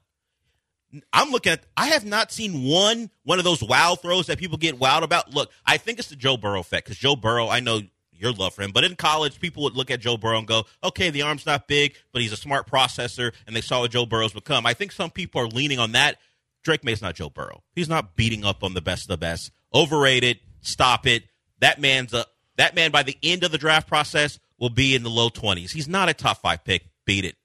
[1.12, 1.64] I'm looking at.
[1.76, 5.34] I have not seen one one of those wow throws that people get wowed about.
[5.34, 7.48] Look, I think it's the Joe Burrow effect because Joe Burrow.
[7.50, 7.82] I know
[8.24, 10.66] your love for him, but in college, people would look at Joe Burrow and go,
[10.84, 14.06] "Okay, the arm's not big, but he's a smart processor," and they saw what Joe
[14.06, 14.66] Burrow's become.
[14.66, 16.20] I think some people are leaning on that.
[16.64, 17.62] Drake Maye's not Joe Burrow.
[17.76, 19.52] He's not beating up on the best of the best.
[19.74, 20.40] Overrated.
[20.62, 21.26] Stop it.
[21.60, 25.04] That man's a that man by the end of the draft process will be in
[25.04, 25.72] the low twenties.
[25.72, 26.88] He's not a top five pick.
[27.06, 27.36] Beat it.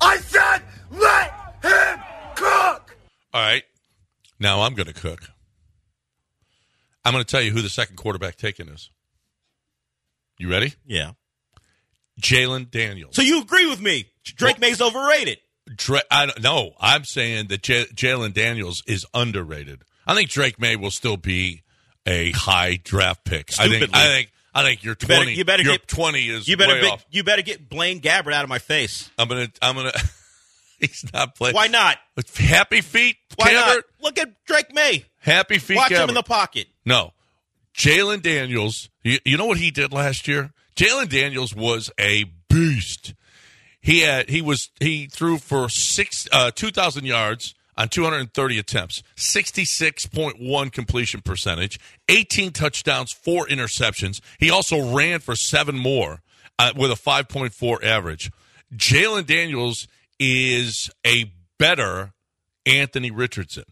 [0.00, 2.00] I said, let him
[2.34, 2.96] cook.
[3.32, 3.62] All right.
[4.38, 5.30] Now I'm going to cook.
[7.04, 8.90] I'm going to tell you who the second quarterback taken is.
[10.42, 10.74] You ready?
[10.84, 11.12] Yeah.
[12.20, 13.14] Jalon Daniels.
[13.14, 14.06] So you agree with me?
[14.24, 15.38] Drake Maye's overrated.
[15.76, 19.82] Dra- I don't no, I'm saying that J- Jalon Daniels is underrated.
[20.04, 21.62] I think Drake Maye will still be
[22.06, 23.52] a high draft pick.
[23.56, 23.94] I think.
[23.94, 24.32] I think.
[24.52, 25.34] I think you're twenty.
[25.34, 27.06] you better your get twenty is you better way be- off.
[27.08, 29.08] you better get Blaine Gabbert out of my face.
[29.16, 29.46] I'm gonna.
[29.62, 29.92] I'm gonna.
[30.80, 31.54] he's not playing.
[31.54, 31.98] Why not?
[32.36, 33.14] Happy feet.
[33.36, 33.68] Why not?
[33.68, 33.82] Gabbert?
[34.00, 35.04] Look at Drake Maye.
[35.18, 35.76] Happy feet.
[35.76, 36.66] Watch him in the pocket.
[36.84, 37.12] No.
[37.74, 40.52] Jalon Daniels, you, you know what he did last year?
[40.76, 43.14] Jalon Daniels was a beast.
[43.80, 48.20] He had he was he threw for six uh, two thousand yards on two hundred
[48.20, 54.20] and thirty attempts, sixty six point one completion percentage, eighteen touchdowns, four interceptions.
[54.38, 56.20] He also ran for seven more
[56.58, 58.30] uh, with a five point four average.
[58.74, 59.88] Jalon Daniels
[60.20, 62.12] is a better
[62.64, 63.64] Anthony Richardson.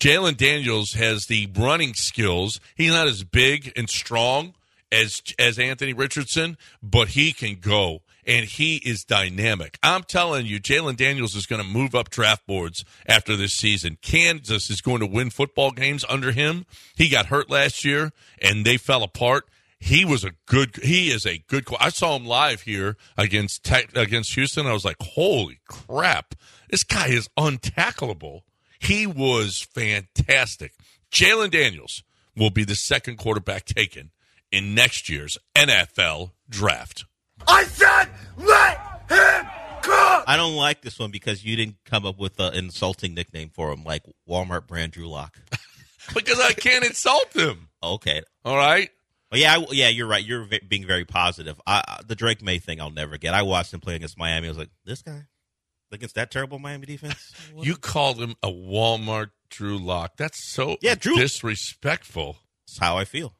[0.00, 2.60] Jalon Daniels has the running skills.
[2.76, 4.54] He's not as big and strong
[4.92, 9.78] as as Anthony Richardson, but he can go and he is dynamic.
[9.82, 13.98] I'm telling you, Jalon Daniels is going to move up draft boards after this season.
[14.02, 16.66] Kansas is going to win football games under him.
[16.94, 19.48] He got hurt last year and they fell apart.
[19.80, 20.76] He was a good.
[20.82, 21.66] He is a good.
[21.80, 24.66] I saw him live here against against Houston.
[24.66, 26.34] I was like, holy crap!
[26.68, 28.42] This guy is untackleable.
[28.78, 30.72] He was fantastic.
[31.12, 32.02] Jalon Daniels
[32.36, 34.10] will be the second quarterback taken
[34.52, 37.04] in next year's NFL draft.
[37.46, 39.46] I said, let him
[39.82, 40.24] cook.
[40.26, 43.72] I don't like this one because you didn't come up with an insulting nickname for
[43.72, 45.38] him, like Walmart brand Drew Lock.
[46.14, 47.68] because I can't insult him.
[47.82, 48.22] Okay.
[48.44, 48.90] All right.
[49.30, 50.24] Well, yeah, I, yeah, you're right.
[50.24, 51.60] You're v- being very positive.
[51.66, 53.34] I, I- the Drake Maye thing, I'll never get.
[53.34, 54.46] I watched him play against Miami.
[54.46, 55.24] I was like, this guy
[55.92, 57.32] against that terrible Miami defense.
[57.56, 60.16] You called him a Walmart Drew Lock.
[60.16, 62.36] That's so Yeah, Drew- disrespectful.
[62.66, 63.34] That's how I feel.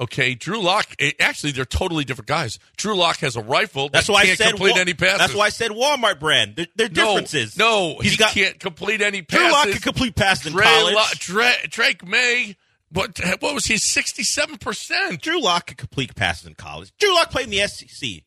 [0.00, 0.88] Okay, Drew Lock.
[0.98, 2.58] Eh, actually, they're totally different guys.
[2.76, 3.88] Drew Lock has a rifle.
[3.90, 5.18] That's why I can't said complete Wa- any passes.
[5.18, 6.56] That's why I said Walmart brand.
[6.56, 7.56] There, there are differences.
[7.56, 9.44] No, He's he got- can't complete any passes.
[9.44, 9.66] Drew passes.
[9.66, 10.94] Lock can complete passes in Dre college.
[10.96, 12.56] Lo- Dre- Drake Maye.
[12.90, 13.18] What?
[13.40, 13.76] What was he?
[13.76, 15.20] Sixty-seven percent.
[15.22, 16.92] Drew Lock can complete passes in college.
[16.98, 18.22] Drew Lock played in the SEC.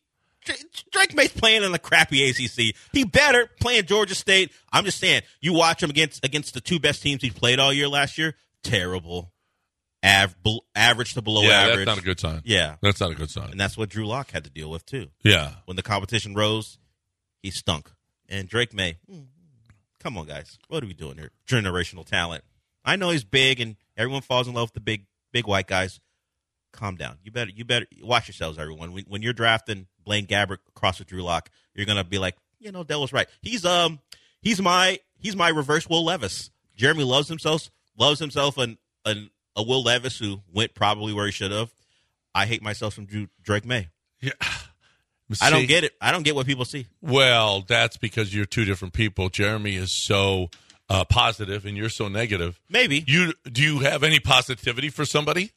[0.48, 2.74] Dr- Drake Maye's playing in the crappy ACC.
[2.92, 4.52] He better playing Georgia State.
[4.72, 7.72] I'm just saying, you watch him against against the two best teams he played all
[7.72, 8.34] year last year.
[8.62, 9.32] Terrible,
[10.04, 10.34] Av-
[10.74, 11.86] average to below yeah, average.
[11.86, 12.42] that's not a good sign.
[12.44, 13.50] Yeah, that's not a good sign.
[13.50, 15.08] and that's what Drew Lock had to deal with too.
[15.22, 15.52] Yeah.
[15.66, 16.78] when the competition rose,
[17.42, 17.90] he stunk.
[18.28, 19.20] And Drake Maye, hmm,
[20.00, 21.30] come on, guys, what are we doing here?
[21.48, 22.44] Generational talent.
[22.84, 26.00] I know he's big, and everyone falls in love with the big, big white guys.
[26.72, 27.18] Calm down.
[27.22, 28.92] You better, you better watch yourselves, everyone.
[28.92, 32.72] When, when you're drafting Blaine Gabbert across with Drew Lock, you're gonna be like, you
[32.72, 33.28] know, Dell was right.
[33.40, 34.00] He's um,
[34.40, 36.50] he's my, he's my reverse Will Levis.
[36.76, 41.32] Jeremy loves himself, loves himself, and an, a Will Levis who went probably where he
[41.32, 41.72] should have.
[42.34, 43.88] I hate myself from Drew, Drake Maye.
[44.20, 44.32] Yeah.
[45.42, 45.92] I don't get it.
[46.00, 46.86] I don't get what people see.
[47.02, 49.28] Well, that's because you're two different people.
[49.28, 50.48] Jeremy is so
[50.88, 52.58] uh, positive, and you're so negative.
[52.70, 53.62] Maybe you do.
[53.62, 55.52] You have any positivity for somebody?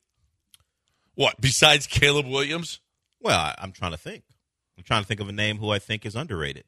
[1.22, 2.80] What besides Caleb Williams?
[3.22, 4.24] Well, I, I'm trying to think.
[4.76, 6.64] I'm trying to think of a name who I think is underrated.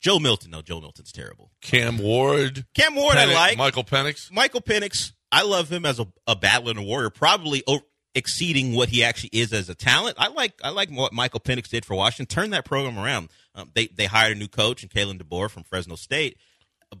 [0.00, 0.50] Joe Milton.
[0.50, 1.52] No, Joe Milton's terrible.
[1.60, 2.66] Cam Ward.
[2.74, 3.56] Cam Ward, I like.
[3.56, 4.32] Michael Penix.
[4.32, 5.12] Michael Penix.
[5.30, 7.84] I love him as a, a battler and a warrior, probably o-
[8.16, 10.16] exceeding what he actually is as a talent.
[10.18, 12.34] I like I like what Michael Penix did for Washington.
[12.34, 13.28] Turn that program around.
[13.54, 16.36] Um, they they hired a new coach and Kalen DeBoer from Fresno State,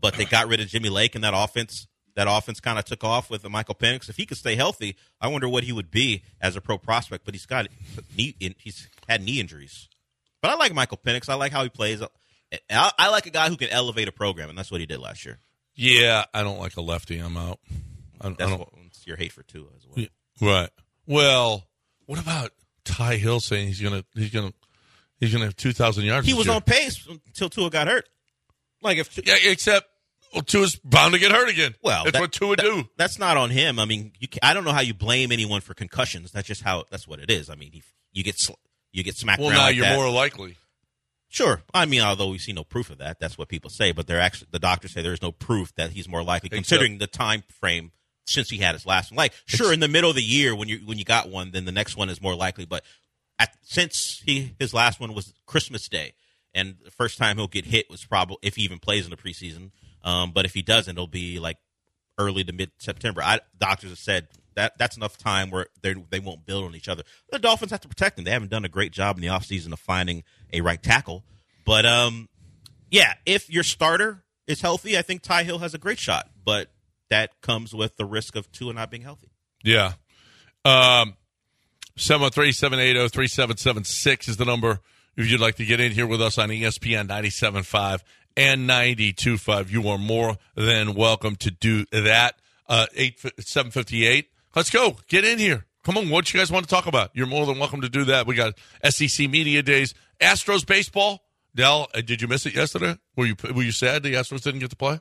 [0.00, 3.04] but they got rid of Jimmy Lake, and that offense that offense kind of took
[3.04, 4.08] off with Michael Penix.
[4.08, 7.24] If he could stay healthy, I wonder what he would be as a pro prospect.
[7.24, 7.66] But he's got
[8.16, 9.88] knee he's had knee injuries.
[10.42, 11.28] But I like Michael Penix.
[11.28, 12.02] I like how he plays.
[12.02, 14.98] I, I like a guy who can elevate a program, and that's what he did
[14.98, 15.38] last year.
[15.74, 17.18] Yeah, I don't like a lefty.
[17.18, 17.60] I'm out.
[18.20, 18.58] I, I That's don't.
[18.58, 18.68] what,
[19.06, 20.06] your hate for Tua as well.
[20.40, 20.70] Right.
[21.06, 21.66] Well,
[22.06, 22.50] what about
[22.84, 24.52] Ty Hill saying he's gonna he's gonna
[25.18, 26.26] he's gonna have two thousand yards?
[26.26, 26.54] He was year?
[26.56, 28.08] on pace until Tua got hurt.
[28.82, 29.88] Like if Yeah, except
[30.46, 31.74] Tua's bound to get hurt again.
[31.82, 32.88] Well, that's that- what Tua do.
[32.96, 33.78] that's not on him.
[33.78, 36.30] I mean, you I don't know how you blame anyone for concussions.
[36.32, 37.50] That's just how that's what it is.
[37.50, 38.52] I mean, he, you get sl-
[38.92, 39.96] you get smacked Well, around now like you're that.
[39.96, 40.56] more likely.
[41.28, 41.62] Sure.
[41.72, 43.92] I mean, although we see no proof of that, that's what people say.
[43.92, 46.56] But they're actually the doctors say there is no proof that he's more likely, Except-
[46.68, 47.92] considering the time frame
[48.26, 49.16] since he had his last one.
[49.16, 51.64] Like, sure, in the middle of the year when you when you got one, then
[51.64, 52.64] the next one is more likely.
[52.66, 52.84] But
[53.38, 56.12] at, since he his last one was Christmas Day,
[56.54, 59.16] and the first time he'll get hit was probably if he even plays in the
[59.16, 59.70] preseason.
[60.02, 61.58] Um, but if he doesn't, it'll be like
[62.18, 63.22] early to mid September.
[63.22, 66.88] I doctors have said that that's enough time where they they won't build on each
[66.88, 67.02] other.
[67.30, 68.24] The Dolphins have to protect him.
[68.24, 71.24] They haven't done a great job in the offseason of finding a right tackle.
[71.64, 72.28] But um,
[72.90, 76.28] yeah, if your starter is healthy, I think Ty Hill has a great shot.
[76.44, 76.70] But
[77.08, 79.30] that comes with the risk of Tua not being healthy.
[79.62, 79.92] Yeah.
[80.64, 81.16] Um,
[81.98, 84.80] 713-780-3776 is the number
[85.16, 88.00] if you'd like to get in here with us on ESPN 97.5
[88.36, 89.70] and 92.5.
[89.70, 92.36] You are more than welcome to do that.
[92.68, 94.30] Uh, 8, 758.
[94.54, 94.96] Let's go.
[95.08, 95.66] Get in here.
[95.84, 96.08] Come on.
[96.08, 97.10] What you guys want to talk about?
[97.14, 98.26] You're more than welcome to do that.
[98.26, 98.54] We got
[98.84, 99.94] SEC Media Days.
[100.20, 101.24] Astros baseball.
[101.54, 102.96] Dell, uh, did you miss it yesterday?
[103.16, 105.00] Were you were you sad the Astros didn't get to play?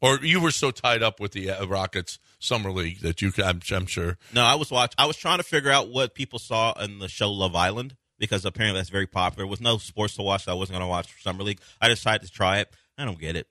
[0.00, 3.60] Or you were so tied up with the uh, Rockets summer league that you, I'm,
[3.72, 4.16] I'm sure.
[4.32, 4.94] No, I was watch.
[4.96, 8.44] I was trying to figure out what people saw in the show Love Island because
[8.44, 9.44] apparently that's very popular.
[9.44, 10.44] There was no sports to watch.
[10.44, 11.60] So I wasn't going to watch Summer League.
[11.80, 12.68] I decided to try it.
[12.96, 13.46] I don't get it.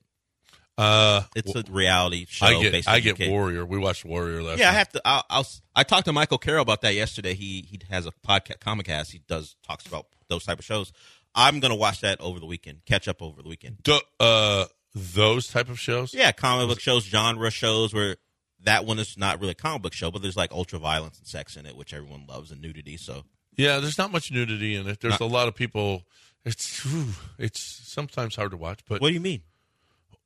[0.77, 2.45] Uh, It's a reality show.
[2.45, 3.65] I get I get Warrior.
[3.65, 4.59] We watched Warrior last.
[4.59, 5.01] Yeah, I have to.
[5.03, 7.33] I'll, I'll, I talked to Michael Carroll about that yesterday.
[7.33, 9.11] He he has a podcast, Comicast.
[9.11, 10.91] He does talks about those type of shows.
[11.33, 12.85] I'm going to watch that over the weekend.
[12.85, 13.81] Catch up over the weekend.
[13.83, 16.13] Do, uh, those type of shows.
[16.13, 18.17] Yeah, comic book shows, genre shows where
[18.63, 21.27] that one is not really a comic book show, but there's like ultra violence and
[21.27, 22.97] sex in it, which everyone loves, and nudity.
[22.97, 23.23] So
[23.57, 24.99] Yeah, there's not much nudity in it.
[25.01, 26.03] There's Not- a lot of people.
[26.45, 28.79] It's whew, it's sometimes hard to watch.
[28.87, 29.41] But what do you mean?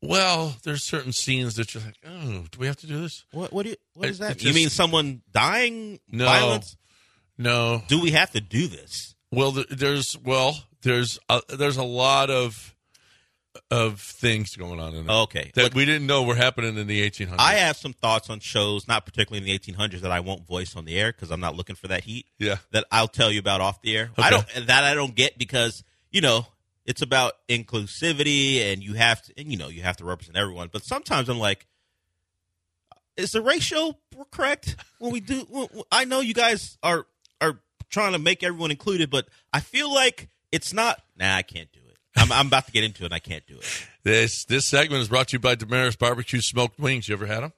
[0.02, 3.24] Well, there's certain scenes that you're like, oh, do we have to do this?
[3.32, 4.32] What what do you what is It- that?
[4.32, 6.00] it you just- mean someone dying?
[6.10, 6.76] No, Violence?
[7.38, 7.84] no.
[7.88, 9.16] Do we have to do this?
[9.32, 12.76] Well, th- there's well, there's a, there's a lot of
[13.70, 15.14] of things going on in it.
[15.14, 15.52] Okay.
[15.56, 17.36] that we didn't know were happening in the 1800s.
[17.38, 20.76] I have some thoughts on shows, not particularly in the 1800s, that I won't voice
[20.76, 22.28] on the air because I'm not looking for that heat.
[22.40, 22.58] Yeah.
[22.72, 24.12] That I'll tell you about off the air.
[24.18, 26.48] I don't that I don't get because you know
[26.86, 30.70] it's about inclusivity and you have to and you know you have to represent everyone.
[30.72, 31.68] But sometimes I'm like,
[33.18, 33.98] is the ratio
[34.32, 35.46] correct when we do?
[35.50, 37.06] when- I know you guys are
[37.42, 41.02] are trying to make everyone included, but I feel like it's not.
[41.18, 41.81] Nah, I can't do.
[42.16, 43.08] I'm, I'm about to get into it.
[43.08, 43.88] and I can't do it.
[44.04, 47.08] This this segment is brought to you by Demeris Barbecue Smoked Wings.
[47.08, 47.54] You ever had them?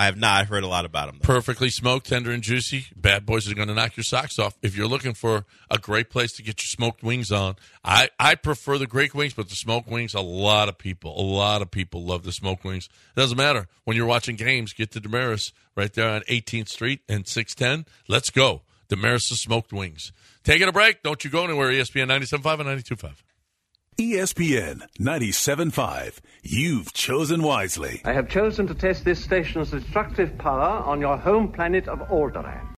[0.00, 0.40] I have not.
[0.40, 1.18] I've heard a lot about them.
[1.20, 2.86] Perfectly smoked, tender and juicy.
[2.94, 4.56] Bad boys are going to knock your socks off.
[4.62, 8.36] If you're looking for a great place to get your smoked wings on, I, I
[8.36, 11.72] prefer the great wings, but the smoked wings, a lot of people, a lot of
[11.72, 12.88] people love the smoked wings.
[13.16, 13.66] It doesn't matter.
[13.82, 17.92] When you're watching games, get to Demeris right there on 18th Street and 610.
[18.06, 18.62] Let's go.
[18.88, 20.12] Demeris' smoked wings.
[20.44, 21.02] Taking a break.
[21.02, 21.70] Don't you go anywhere.
[21.70, 23.14] ESPN 97.5 and 92.5.
[24.00, 26.20] ESPN 97.5.
[26.44, 28.00] You've chosen wisely.
[28.04, 32.64] I have chosen to test this station's destructive power on your home planet of Alderaan.